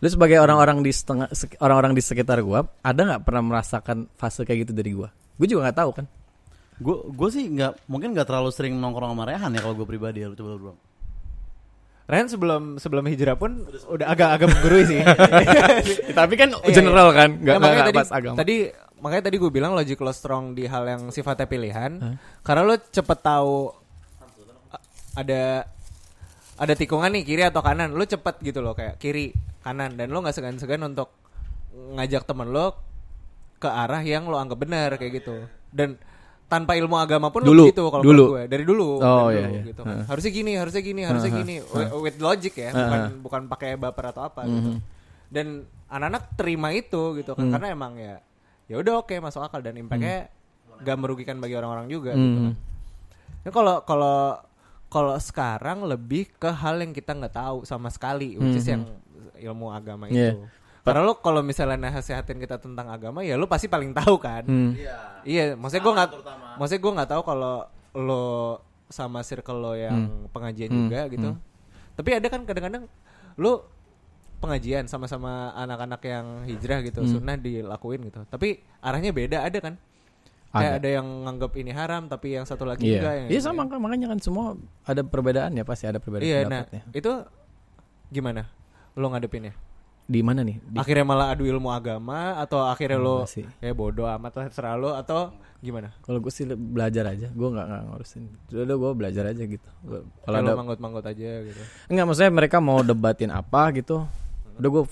lu 0.00 0.08
sebagai 0.08 0.38
orang-orang 0.40 0.80
di 0.80 0.92
setengah 0.94 1.28
orang-orang 1.58 1.92
di 1.96 2.02
sekitar 2.04 2.38
gua, 2.44 2.64
ada 2.84 3.00
nggak 3.02 3.22
pernah 3.24 3.42
merasakan 3.42 4.08
fase 4.14 4.46
kayak 4.46 4.68
gitu 4.68 4.72
dari 4.76 4.92
gua? 4.94 5.08
Gue 5.34 5.50
juga 5.50 5.68
nggak 5.68 5.78
tahu 5.80 5.90
kan. 5.90 6.06
Gue 6.78 6.96
gue 7.10 7.28
sih 7.34 7.44
nggak 7.50 7.90
mungkin 7.90 8.14
nggak 8.14 8.26
terlalu 8.26 8.50
sering 8.54 8.74
nongkrong 8.78 9.14
sama 9.14 9.24
Rehan 9.26 9.50
ya 9.54 9.60
kalau 9.62 9.74
gue 9.74 9.86
pribadi 9.86 10.22
ya 10.22 10.30
lu 10.30 10.38
coba 10.38 10.50
bro. 10.58 10.74
Ren 12.04 12.28
sebelum 12.28 12.76
sebelum 12.76 13.04
hijrah 13.06 13.32
pun 13.32 13.64
udah 13.88 14.06
agak 14.06 14.28
agak 14.36 14.48
menggurui 14.52 14.84
sih. 14.84 15.00
Tapi 16.18 16.34
kan 16.36 16.52
Iya, 16.60 16.74
general 16.76 17.08
kan, 17.10 17.40
nggak 17.40 17.56
Nah, 17.56 17.62
makanya 17.62 17.84
tadi, 17.86 17.96
pas 17.96 18.10
agama. 18.12 18.36
tadi 18.36 18.56
makanya 19.00 19.22
tadi 19.24 19.36
gue 19.36 19.50
bilang 19.50 19.72
logic 19.72 19.96
lo 19.98 20.12
strong 20.12 20.52
di 20.52 20.68
hal 20.68 20.84
yang 20.84 21.02
sifatnya 21.08 21.48
pilihan. 21.48 22.20
Karena 22.40 22.62
lo 22.62 22.76
cepet 22.76 23.18
tahu 23.18 23.72
ada 25.14 25.64
ada 26.54 26.74
tikungan 26.76 27.10
nih 27.10 27.24
kiri 27.24 27.42
atau 27.42 27.60
kanan. 27.60 27.96
Lo 27.96 28.04
cepet 28.04 28.36
gitu 28.42 28.60
loh 28.60 28.76
kayak 28.76 29.00
kiri 29.00 29.32
kanan. 29.62 29.96
Dan 29.96 30.12
lo 30.12 30.20
nggak 30.20 30.34
segan-segan 30.34 30.84
untuk 30.84 31.08
ngajak 31.74 32.24
temen 32.24 32.52
lo 32.52 32.76
ke 33.56 33.66
arah 33.66 34.04
yang 34.04 34.28
lo 34.28 34.36
anggap 34.36 34.60
benar 34.60 35.00
kayak 35.00 35.24
gitu. 35.24 35.48
Dan 35.72 35.96
tanpa 36.54 36.72
ilmu 36.74 36.94
agama 36.94 37.28
pun 37.28 37.40
Dulu, 37.40 37.50
lo 37.52 37.64
begitu 37.66 37.82
kalau 37.84 38.02
dulu. 38.02 38.24
gue 38.30 38.42
dari 38.46 38.62
dulu 38.62 38.88
Oh, 38.96 39.26
dari 39.26 39.34
iya, 39.34 39.42
dulu 39.42 39.52
iya. 39.52 39.62
gitu 39.66 39.82
Heeh. 39.82 40.02
harusnya 40.06 40.32
gini 40.32 40.52
harusnya 40.54 40.82
gini 40.82 41.00
harusnya 41.02 41.32
gini 41.34 41.54
with, 41.60 41.90
with 42.00 42.18
logic 42.18 42.54
ya 42.54 42.70
bukan 42.70 43.00
Heeh. 43.00 43.18
bukan 43.20 43.40
pakai 43.46 43.70
baper 43.74 44.04
atau 44.08 44.22
apa 44.24 44.40
gitu 44.44 44.70
Mhm. 44.70 44.78
dan 45.28 45.46
anak-anak 45.86 46.22
terima 46.34 46.68
itu 46.70 47.02
gitu 47.14 47.32
kan 47.32 47.42
Hmm. 47.42 47.52
karena 47.52 47.66
emang 47.68 47.92
ya 47.96 48.14
ya 48.64 48.76
udah 48.76 48.94
oke 48.98 49.14
masuk 49.16 49.42
akal 49.42 49.58
dan 49.58 49.74
impactnya 49.74 50.30
gak 50.76 50.96
merugikan 50.96 51.36
bagi 51.36 51.54
orang-orang 51.54 51.86
juga 51.86 52.10
gitu 52.12 52.22
Hmm. 52.30 52.38
kan. 52.50 52.54
Nah, 53.40 53.52
kalau 53.52 53.76
kalau 53.82 54.18
kalau 54.88 55.14
sekarang 55.18 55.82
lebih 55.82 56.30
ke 56.32 56.48
hal 56.48 56.78
yang 56.78 56.90
kita 56.90 57.12
nggak 57.12 57.34
tahu 57.34 57.58
sama 57.62 57.88
sekali 57.88 58.34
which 58.34 58.56
is 58.56 58.64
yang 58.64 58.86
ilmu 59.36 59.68
agama 59.68 60.06
Iya. 60.06 60.32
itu 60.32 60.46
karena 60.84 61.00
lo 61.00 61.16
kalau 61.16 61.40
misalnya 61.40 61.80
nasehatin 61.80 62.36
kita 62.36 62.56
tentang 62.56 62.86
agama 62.86 63.20
ya 63.20 63.34
lo 63.34 63.44
pasti 63.44 63.66
paling 63.66 63.90
tahu 63.90 64.16
kan 64.18 64.44
Hmm. 64.44 64.76
iya 65.24 65.52
maksudnya 65.54 65.80
gue 65.80 65.94
nggak 65.94 66.10
maksudnya 66.54 66.80
gue 66.80 66.92
nggak 66.92 67.10
tahu 67.10 67.22
kalau 67.24 67.54
lo 67.96 68.26
sama 68.86 69.20
circle 69.20 69.58
lo 69.58 69.72
yang 69.72 69.96
pengajian 70.28 70.68
Hmm. 70.68 70.80
juga 70.84 71.00
gitu 71.08 71.30
tapi 71.94 72.10
ada 72.12 72.26
kan 72.26 72.42
kadang-kadang 72.42 72.84
lo 73.34 73.72
pengajian 74.36 74.84
sama-sama 74.84 75.30
anak-anak 75.54 76.04
yang 76.04 76.26
hijrah 76.44 76.84
gitu, 76.84 77.00
Hmm. 77.00 77.08
sunnah 77.08 77.32
dilakuin 77.34 78.04
gitu. 78.04 78.28
Tapi 78.28 78.60
arahnya 78.78 79.08
beda 79.08 79.40
ada 79.40 79.56
kan? 79.56 79.74
Kayak 80.50 80.68
Ada. 80.68 80.76
ada 80.76 80.88
yang 80.92 81.06
nganggap 81.24 81.52
ini 81.56 81.72
haram 81.72 82.02
tapi 82.06 82.28
yang 82.30 82.44
satu 82.44 82.62
lagi 82.62 82.84
Iya. 82.84 83.00
enggak 83.00 83.14
yang 83.14 83.26
Iya 83.26 83.32
gitu 83.32 83.46
sama 83.46 83.62
ya. 83.62 83.66
kan 83.66 83.78
makanya 83.80 84.06
kan 84.06 84.18
semua 84.20 84.44
ada 84.82 85.00
perbedaan 85.00 85.50
ya 85.50 85.64
pasti 85.64 85.84
ada 85.84 85.96
perbedaan 85.96 86.28
Iya, 86.28 86.38
nah 86.44 86.60
pendapatnya. 86.62 86.82
itu 86.92 87.12
gimana? 88.10 88.42
Lo 88.92 89.08
ngadepinnya? 89.08 89.56
Di 90.04 90.20
mana 90.20 90.44
nih? 90.44 90.60
Di, 90.60 90.76
Akhirnya 90.76 91.04
malah 91.08 91.32
adu 91.32 91.48
ilmu 91.48 91.72
agama 91.72 92.36
atau 92.36 92.68
akhirnya 92.68 93.00
lo 93.00 93.24
sih. 93.24 93.44
ya 93.64 93.72
bodoh 93.72 94.04
amat 94.04 94.32
lah 94.36 94.44
terserah 94.52 94.76
lo 94.76 94.92
atau 94.92 95.32
gimana? 95.64 95.96
kalau 96.04 96.20
gue 96.20 96.28
sih 96.28 96.44
belajar 96.44 97.08
aja, 97.08 97.32
gue 97.32 97.48
nggak 97.48 97.66
ngurusin. 97.88 98.28
Udah 98.52 98.76
gue 98.76 98.90
belajar 98.92 99.24
aja 99.32 99.42
gitu. 99.48 99.70
Kalau 100.20 100.36
ada 100.36 100.52
manggut-manggut 100.60 101.08
aja 101.08 101.40
gitu. 101.40 101.62
Enggak 101.88 102.04
maksudnya 102.04 102.32
mereka 102.36 102.60
mau 102.60 102.84
debatin 102.84 103.32
apa 103.32 103.72
gitu. 103.72 104.04
Udah 104.60 104.68
gue 104.68 104.84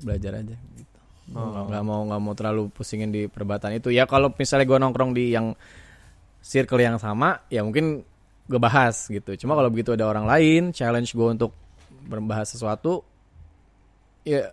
belajar 0.00 0.40
aja 0.40 0.56
gitu. 0.56 0.98
Nggak 1.28 1.64
nggak 1.68 1.82
mau 1.84 2.00
nggak 2.08 2.20
mau 2.24 2.32
terlalu 2.32 2.62
pusingin 2.72 3.12
di 3.12 3.28
perdebatan 3.28 3.76
itu. 3.76 3.92
Ya 3.92 4.08
kalau 4.08 4.32
misalnya 4.32 4.64
gue 4.64 4.78
nongkrong 4.80 5.12
di 5.12 5.36
yang 5.36 5.52
circle 6.40 6.80
yang 6.80 6.96
sama, 6.96 7.44
ya 7.52 7.60
mungkin 7.60 8.00
gue 8.48 8.60
bahas 8.60 9.04
gitu. 9.08 9.36
Cuma 9.36 9.56
kalau 9.56 9.68
begitu 9.68 9.92
ada 9.92 10.08
orang 10.08 10.24
lain 10.24 10.72
challenge 10.72 11.12
gue 11.12 11.28
untuk 11.36 11.52
berbahas 12.08 12.52
sesuatu, 12.52 13.04
ya 14.24 14.50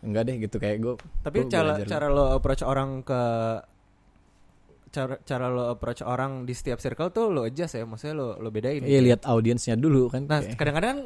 enggak 0.00 0.22
deh 0.24 0.36
gitu 0.40 0.56
kayak 0.56 0.76
gue. 0.78 0.94
Tapi 1.22 1.46
cara 1.46 1.78
cara 1.80 2.06
lo 2.08 2.32
approach 2.32 2.60
orang 2.60 3.00
ke 3.00 3.20
cara 4.88 5.16
cara 5.22 5.46
lo 5.46 5.70
approach 5.70 6.02
orang 6.02 6.44
di 6.44 6.52
setiap 6.52 6.76
circle 6.76 7.08
tuh 7.08 7.28
lo 7.28 7.44
adjust 7.44 7.74
ya, 7.74 7.84
maksudnya 7.84 8.12
lo 8.14 8.28
lo 8.36 8.48
bedain. 8.48 8.80
Iya 8.80 9.00
lihat 9.02 9.24
audiensnya 9.24 9.72
dulu 9.74 10.08
kan. 10.08 10.24
Nah, 10.24 10.40
Kayak- 10.42 10.58
kadang-kadang 10.58 10.98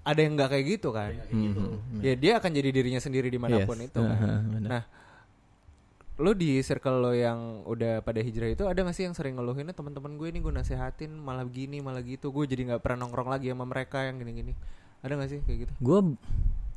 ada 0.00 0.20
yang 0.20 0.32
nggak 0.34 0.50
kayak 0.50 0.64
gitu 0.70 0.88
kan. 0.90 1.10
Hmm, 1.28 1.82
Ya 1.98 2.14
dia 2.14 2.38
akan 2.38 2.50
jadi 2.52 2.70
dirinya 2.70 2.98
sendiri 2.98 3.26
di 3.26 3.36
mana 3.36 3.64
pun 3.64 3.74
Yes. 3.76 3.90
itu 3.90 3.98
kan. 3.98 4.14
Aha, 4.14 4.32
benar. 4.40 4.68
Nah, 4.70 4.82
lo 6.18 6.30
di 6.32 6.58
circle 6.60 6.98
lo 6.98 7.12
yang 7.12 7.62
udah 7.64 8.00
pada 8.00 8.18
hijrah 8.18 8.48
itu 8.48 8.64
ada 8.64 8.78
gak 8.80 8.90
sih 8.92 9.06
yang 9.06 9.14
sering 9.14 9.34
ngeluhinnya 9.34 9.70
teman-teman 9.70 10.14
gue 10.14 10.28
ini 10.28 10.38
gue 10.38 10.50
nasehatin 10.50 11.14
malah 11.14 11.42
begini 11.42 11.78
malah 11.78 12.02
gitu 12.02 12.28
gue 12.28 12.42
jadi 12.44 12.66
nggak 12.66 12.82
pernah 12.82 13.06
nongkrong 13.06 13.30
lagi 13.30 13.46
sama 13.48 13.62
mereka 13.62 14.02
yang 14.02 14.18
gini-gini 14.18 14.50
ada 14.98 15.14
gak 15.14 15.30
sih 15.30 15.38
kayak 15.40 15.58
gitu 15.62 15.72
gue 15.78 15.98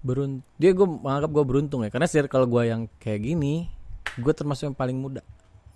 beruntung 0.01 0.41
dia 0.55 0.72
gue 0.72 0.84
menganggap 0.84 1.29
gue 1.29 1.43
beruntung 1.46 1.81
ya 1.81 1.89
karena 1.89 2.05
circle 2.05 2.46
gue 2.46 2.63
yang 2.65 2.81
kayak 2.98 3.22
gini 3.24 3.70
gue 4.13 4.34
termasuk 4.34 4.65
yang 4.65 4.75
paling 4.75 4.98
muda 4.98 5.22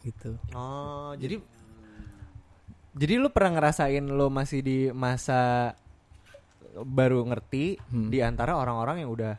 gitu 0.01 0.33
oh 0.51 1.13
jadi 1.15 1.37
jadi 2.91 3.13
lo 3.17 3.29
pernah 3.29 3.59
ngerasain 3.59 4.01
lo 4.01 4.27
masih 4.27 4.59
di 4.59 4.77
masa 4.89 5.71
baru 6.75 7.23
ngerti 7.23 7.77
Hmm. 7.85 8.09
di 8.09 8.19
antara 8.19 8.53
orang-orang 8.53 9.01
yang 9.01 9.11
udah 9.11 9.33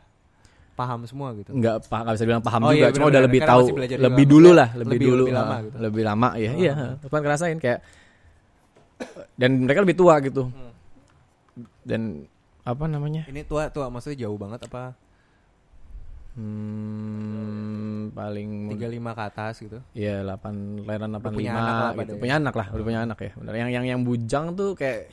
paham 0.73 1.03
semua 1.03 1.33
gitu 1.33 1.51
nggak 1.51 1.85
paham 1.85 2.03
nggak 2.05 2.15
bisa 2.15 2.25
bilang 2.25 2.41
paham 2.41 2.61
Oh 2.61 2.69
juga 2.69 2.77
iya, 2.79 2.93
cuma 2.93 3.07
udah 3.07 3.21
lebih 3.23 3.41
tahu 3.41 3.65
lebih 3.77 4.25
dulu 4.25 4.49
lah 4.51 4.69
lebih, 4.71 4.93
lebih- 4.93 5.07
dulu 5.09 5.23
lebih 5.23 5.35
lama 5.35 5.55
gitu. 5.59 5.75
lebih 5.79 6.03
lama 6.05 6.27
ya 6.35 6.49
Oh. 6.49 6.57
iya 6.57 6.73
kan 7.03 7.19
ngerasain 7.19 7.57
kayak 7.57 7.79
dan 9.35 9.51
mereka 9.59 9.79
lebih 9.81 9.97
tua 9.97 10.15
gitu 10.21 10.43
Hmm. 10.47 10.71
dan 11.83 12.01
apa 12.67 12.83
namanya 12.85 13.23
ini 13.31 13.47
tua 13.47 13.71
tua 13.71 13.87
maksudnya 13.87 14.27
jauh 14.27 14.35
banget 14.35 14.67
apa 14.67 14.91
hmm, 16.35 18.11
paling 18.11 18.49
muda 18.67 18.87
35 18.91 19.17
ke 19.17 19.23
atas 19.23 19.53
gitu 19.63 19.77
Iya, 19.95 20.27
8 20.27 20.83
lahiran 20.83 21.09
85 21.15 21.31
punya 21.33 21.51
anak 21.55 21.73
lah 21.79 21.91
gitu. 21.95 22.13
ya. 22.13 22.21
Punya 22.21 22.35
anak 22.37 22.53
lah, 22.55 22.67
udah 22.75 22.85
punya 22.85 22.99
anak 23.07 23.17
ya. 23.19 23.31
Benar. 23.39 23.53
Yang 23.55 23.69
yang 23.71 23.85
yang 23.87 23.99
bujang 24.03 24.45
tuh 24.53 24.69
kayak 24.75 25.09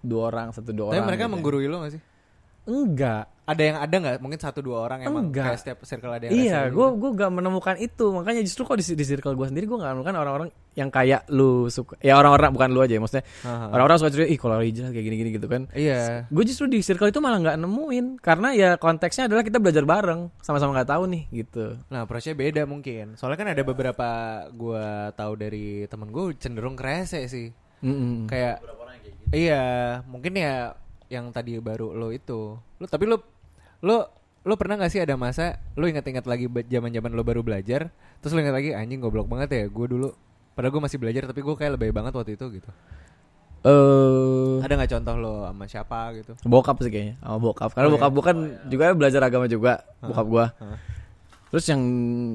dua 0.00 0.22
orang, 0.32 0.48
satu 0.54 0.70
dua 0.72 0.92
tapi 0.92 1.00
orang. 1.00 1.08
mereka 1.08 1.24
gitu. 1.26 1.32
menggurui 1.34 1.66
lo 1.68 1.76
gak 1.84 1.92
sih 1.98 2.02
Enggak. 2.70 3.26
ada 3.42 3.62
yang 3.66 3.76
ada 3.76 3.96
nggak 3.98 4.16
mungkin 4.22 4.38
satu 4.38 4.62
dua 4.62 4.86
orang 4.86 5.02
emang 5.02 5.26
Enggak. 5.26 5.42
kayak 5.42 5.58
setiap 5.58 5.78
circle 5.82 6.14
ada 6.14 6.30
yang 6.30 6.38
Iya, 6.38 6.70
gue 6.70 6.86
gitu? 6.86 7.02
gue 7.02 7.10
gak 7.18 7.32
menemukan 7.34 7.74
itu. 7.76 8.06
Makanya 8.08 8.46
justru 8.46 8.62
kok 8.62 8.78
di, 8.78 8.86
di 8.86 9.02
circle 9.02 9.34
gue 9.34 9.42
sendiri 9.42 9.66
gue 9.66 9.74
gak 9.74 9.90
menemukan 9.90 10.14
orang-orang 10.16 10.48
yang 10.72 10.86
kayak 10.86 11.26
lu 11.26 11.66
suka. 11.66 11.98
Ya 11.98 12.14
orang-orang 12.14 12.54
bukan 12.54 12.70
lu 12.70 12.78
aja 12.78 12.94
ya, 12.94 13.02
maksudnya 13.02 13.26
Aha. 13.42 13.74
orang-orang 13.74 13.96
suka 13.98 14.10
cerita, 14.14 14.30
ih 14.30 14.38
kalau 14.38 14.62
hijrah 14.62 14.94
kayak 14.94 15.02
gini-gini 15.02 15.30
gitu 15.34 15.50
kan. 15.50 15.66
iya 15.74 16.30
Gue 16.30 16.46
justru 16.46 16.70
di 16.70 16.78
circle 16.78 17.10
itu 17.10 17.18
malah 17.18 17.42
nggak 17.42 17.56
nemuin 17.58 18.06
karena 18.22 18.48
ya 18.54 18.70
konteksnya 18.78 19.26
adalah 19.26 19.42
kita 19.42 19.58
belajar 19.58 19.82
bareng, 19.82 20.30
sama-sama 20.38 20.70
nggak 20.78 20.90
tahu 20.94 21.04
nih 21.10 21.22
gitu. 21.34 21.74
nah 21.90 22.06
approach-nya 22.06 22.38
beda 22.38 22.62
mungkin 22.64 23.18
soalnya 23.18 23.34
kan 23.36 23.50
ada 23.50 23.62
beberapa 23.66 24.08
gua 24.52 25.10
tahu 25.10 25.34
dari 25.34 25.66
temen 25.84 26.06
gue 26.08 26.38
cenderung 26.38 26.78
kerese 26.78 27.26
sih 27.26 27.50
Mm-mm. 27.82 28.30
kayak 28.30 28.62
iya 29.32 29.62
mungkin 30.06 30.34
ya 30.34 30.74
yang 31.10 31.28
tadi 31.30 31.58
baru 31.58 31.90
lo 31.92 32.08
itu. 32.08 32.54
Lo 32.56 32.86
tapi 32.86 33.04
lo 33.04 33.18
lo 33.82 34.08
lo 34.40 34.54
pernah 34.56 34.78
gak 34.78 34.88
sih 34.88 35.02
ada 35.02 35.18
masa 35.18 35.58
lo 35.76 35.84
ingat-ingat 35.84 36.24
lagi 36.24 36.48
zaman 36.48 36.88
zaman 36.88 37.12
lo 37.12 37.20
baru 37.20 37.44
belajar 37.44 37.92
terus 38.22 38.32
lo 38.32 38.40
ingat 38.40 38.56
lagi 38.56 38.72
anjing 38.72 38.96
goblok 38.96 39.28
banget 39.28 39.52
ya 39.52 39.64
gue 39.68 39.86
dulu 39.86 40.08
padahal 40.56 40.72
gue 40.72 40.82
masih 40.88 40.96
belajar 40.96 41.28
tapi 41.28 41.44
gue 41.44 41.54
kayak 41.54 41.76
lebih 41.76 41.92
banget 41.92 42.12
waktu 42.14 42.38
itu 42.40 42.46
gitu. 42.56 42.70
Eh, 43.60 44.64
ada 44.64 44.72
nggak 44.72 44.88
contoh 44.96 45.14
lo 45.20 45.34
sama 45.44 45.64
siapa 45.68 45.98
gitu? 46.16 46.32
Bokap 46.48 46.80
sih 46.80 46.88
kayaknya 46.88 47.20
sama 47.20 47.36
bokap. 47.36 47.70
Karena 47.76 47.88
Oh, 47.88 47.92
bokap 47.92 48.12
iya. 48.16 48.22
kan 48.24 48.36
juga 48.72 48.84
belajar 48.96 49.20
agama 49.20 49.44
juga 49.44 49.84
bokap 50.00 50.26
gua. 50.26 50.46
Terus 51.52 51.64
yang 51.68 51.82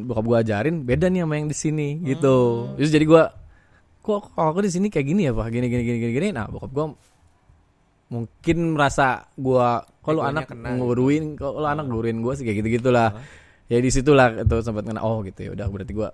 bokap 0.05 0.21
gua 0.21 0.37
ajarin 0.45 0.85
beda 0.85 1.09
nih 1.09 1.25
sama 1.25 1.33
yang 1.39 1.49
di 1.49 1.57
sini 1.57 1.87
Hmm. 1.97 2.05
gitu 2.05 2.35
terus 2.77 2.91
jadi 2.93 3.05
gua 3.07 3.33
kok 4.05 4.29
kok 4.29 4.45
aku 4.45 4.61
di 4.61 4.69
sini 4.69 4.93
kayak 4.93 5.07
gini 5.07 5.21
ya 5.25 5.33
pak? 5.33 5.49
Gini 5.49 5.65
gini 5.65 5.81
gini 5.81 5.97
gini 5.97 6.13
gini. 6.13 6.27
Nah 6.29 6.45
bokap 6.45 6.69
gua 6.69 6.85
mungkin 8.15 8.57
merasa 8.79 9.27
gua 9.35 9.83
kalau 9.99 10.23
Egonya 10.23 10.31
anak 10.39 10.45
gitu. 10.47 10.71
nguruin 10.79 11.23
kalau 11.35 11.67
anak 11.67 11.85
nguruin 11.91 12.17
gua 12.23 12.33
sih 12.39 12.47
kayak 12.47 12.63
gitu 12.63 12.79
gitulah 12.79 13.11
ya 13.67 13.77
di 13.81 13.89
situlah 13.91 14.31
itu 14.31 14.55
sempat 14.63 14.87
kena 14.87 15.03
oh 15.03 15.19
gitu 15.27 15.39
ya 15.43 15.51
udah 15.51 15.67
berarti 15.67 15.91
gua 15.91 16.09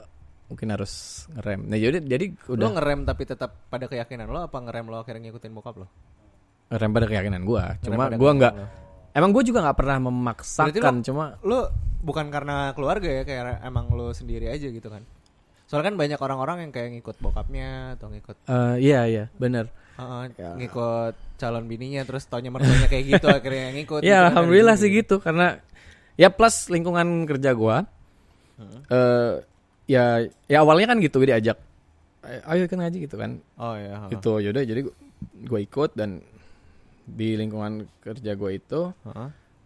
mungkin 0.52 0.68
harus 0.68 1.24
ngerem. 1.32 1.64
Nah 1.64 1.78
jadi 1.80 1.98
jadi 2.04 2.26
lo 2.52 2.54
udah 2.60 2.70
ngerem 2.76 3.00
tapi 3.08 3.24
tetap 3.24 3.56
pada 3.72 3.88
keyakinan 3.88 4.28
lo 4.28 4.44
apa 4.44 4.58
ngerem 4.60 4.86
lo 4.92 5.00
akhirnya 5.00 5.32
ngikutin 5.32 5.52
bokap 5.56 5.76
lo? 5.80 5.88
Ngerem 6.74 6.92
pada 6.92 7.06
keyakinan 7.08 7.42
gua. 7.48 7.64
Cuma 7.80 8.12
gua 8.12 8.32
nggak 8.36 8.54
emang 9.16 9.30
gua 9.32 9.44
juga 9.48 9.60
nggak 9.64 9.78
pernah 9.78 9.98
Berarti 10.02 10.12
memaksakan 10.12 10.96
cuma 11.08 11.26
lo 11.46 11.72
bukan 12.02 12.28
karena 12.34 12.74
keluarga 12.76 13.08
ya 13.08 13.24
kayak 13.24 13.64
emang 13.64 13.94
lo 13.94 14.12
sendiri 14.12 14.52
aja 14.52 14.68
gitu 14.68 14.90
kan? 14.92 15.06
Soalnya 15.72 15.96
kan 15.96 15.98
banyak 16.04 16.20
orang-orang 16.20 16.58
yang 16.68 16.72
kayak 16.76 17.00
ngikut 17.00 17.16
bokapnya 17.24 17.96
atau 17.96 18.12
ngikut 18.12 18.36
Eh, 18.44 18.76
iya 18.92 19.08
iya 19.08 19.24
benar 19.40 19.72
uh, 20.02 20.26
Ya. 20.34 20.52
ngikut 20.58 21.14
calon 21.38 21.66
bininya 21.66 22.02
terus 22.02 22.26
taunya 22.26 22.50
mertuanya 22.50 22.86
kayak 22.86 23.06
gitu 23.12 23.28
akhirnya 23.38 23.70
ngikut. 23.72 24.02
Gitu 24.02 24.08
ya 24.08 24.18
kan, 24.20 24.28
alhamdulillah 24.32 24.76
sih 24.76 24.90
gitu 24.90 25.18
karena 25.18 25.62
ya 26.14 26.28
plus 26.28 26.68
lingkungan 26.68 27.06
kerja 27.26 27.54
gua 27.54 27.86
eh 28.88 29.32
ya 29.86 30.04
ya 30.46 30.58
awalnya 30.60 30.88
kan 30.88 30.98
gitu 31.00 31.18
gue 31.18 31.30
diajak 31.30 31.58
"Eh, 32.22 32.38
ayo 32.46 32.66
kan 32.66 32.78
ngaji 32.80 32.98
gitu 33.02 33.16
kan. 33.16 33.42
Oh 33.56 33.74
ya 33.74 34.06
gitu 34.10 34.38
yaudah 34.38 34.62
jadi 34.62 34.82
gua, 35.44 35.60
ikut 35.60 35.92
dan 35.94 36.22
di 37.04 37.34
lingkungan 37.34 37.90
kerja 38.00 38.34
gua 38.34 38.52
itu 38.52 38.94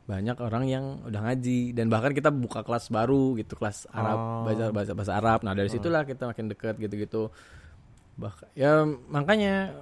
banyak 0.06 0.38
orang 0.38 0.64
yang 0.66 0.86
udah 1.04 1.18
ngaji 1.20 1.74
dan 1.74 1.90
bahkan 1.90 2.14
kita 2.14 2.30
buka 2.30 2.62
kelas 2.62 2.88
baru 2.88 3.36
gitu 3.36 3.58
kelas 3.58 3.90
Arab 3.90 4.16
Oh. 4.16 4.42
bahasa 4.46 4.66
bahasa 4.70 4.92
bahasa 4.94 5.14
Arab. 5.14 5.40
Nah 5.42 5.52
dari 5.52 5.68
situlah 5.68 6.06
kita 6.06 6.30
makin 6.30 6.46
dekat 6.48 6.78
gitu-gitu. 6.78 7.34
Bahkan 8.16 8.48
ya 8.54 8.86
makanya 9.10 9.76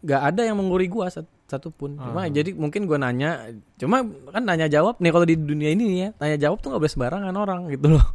nggak 0.00 0.22
ada 0.32 0.42
yang 0.48 0.56
mengguri 0.56 0.88
gua 0.88 1.12
sat- 1.12 1.28
satupun 1.44 1.98
cuma 1.98 2.24
jadi 2.30 2.54
mungkin 2.54 2.86
gua 2.86 2.96
nanya 2.96 3.50
cuma 3.76 4.06
kan 4.30 4.42
nanya 4.46 4.70
jawab 4.70 4.96
nih 5.02 5.10
kalau 5.12 5.26
di 5.26 5.34
dunia 5.34 5.74
ini 5.74 5.82
nih 5.90 5.98
ya 5.98 6.08
nanya 6.16 6.36
jawab 6.48 6.62
tuh 6.62 6.72
nggak 6.72 6.82
boleh 6.86 6.94
sembarangan 6.94 7.34
orang 7.36 7.60
gitu 7.74 7.86
loh 7.98 8.06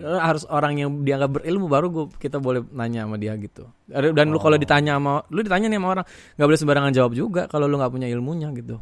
harus 0.00 0.48
orang 0.48 0.80
yang 0.80 0.90
dianggap 1.04 1.38
berilmu 1.38 1.68
baru 1.68 1.86
gua 1.92 2.04
kita 2.18 2.40
boleh 2.40 2.64
nanya 2.72 3.04
sama 3.06 3.20
dia 3.20 3.36
gitu 3.36 3.68
dan 3.86 4.26
lu 4.32 4.40
kalau 4.40 4.56
ditanya 4.56 4.96
sama 4.98 5.22
lu 5.28 5.40
ditanya 5.44 5.68
nih 5.70 5.78
sama 5.78 5.88
orang 5.92 6.06
nggak 6.34 6.46
boleh 6.50 6.60
sembarangan 6.60 6.92
jawab 6.96 7.12
juga 7.14 7.42
kalau 7.46 7.68
lu 7.68 7.76
nggak 7.78 7.92
punya 7.92 8.08
ilmunya 8.08 8.48
gitu 8.56 8.80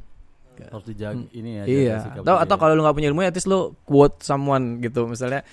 harus 0.66 0.86
dijaga 0.90 1.22
ini 1.30 1.62
ya. 1.62 1.64
Iya. 1.64 1.96
Atau 2.18 2.34
atau 2.34 2.56
ya. 2.58 2.60
kalau 2.60 2.72
lu 2.74 2.82
nggak 2.82 2.96
punya 2.98 3.08
ilmu 3.14 3.22
ya 3.22 3.30
at 3.30 3.36
least 3.38 3.46
lu 3.46 3.78
quote 3.86 4.18
someone 4.26 4.82
gitu 4.82 5.06
misalnya 5.06 5.46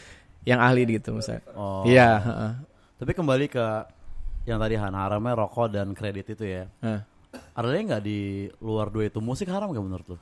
yang 0.46 0.62
ahli 0.62 0.86
gitu 0.90 1.14
misalnya. 1.14 1.46
Oh. 1.54 1.86
Iya. 1.86 2.10
Tapi 2.98 3.12
kembali 3.14 3.46
ke 3.52 3.66
yang 4.46 4.62
tadi 4.62 4.78
Han 4.78 4.94
haramnya 4.94 5.34
rokok 5.34 5.74
dan 5.74 5.92
kredit 5.98 6.38
itu 6.38 6.46
ya. 6.46 6.70
Heeh. 6.86 7.02
Ada 7.52 7.66
lagi 7.68 7.84
nggak 7.84 8.04
di 8.06 8.20
luar 8.64 8.88
dua 8.94 9.12
itu 9.12 9.20
musik 9.20 9.52
haram 9.52 9.74
gak 9.76 9.84
menurut 9.84 10.08
lu? 10.16 10.18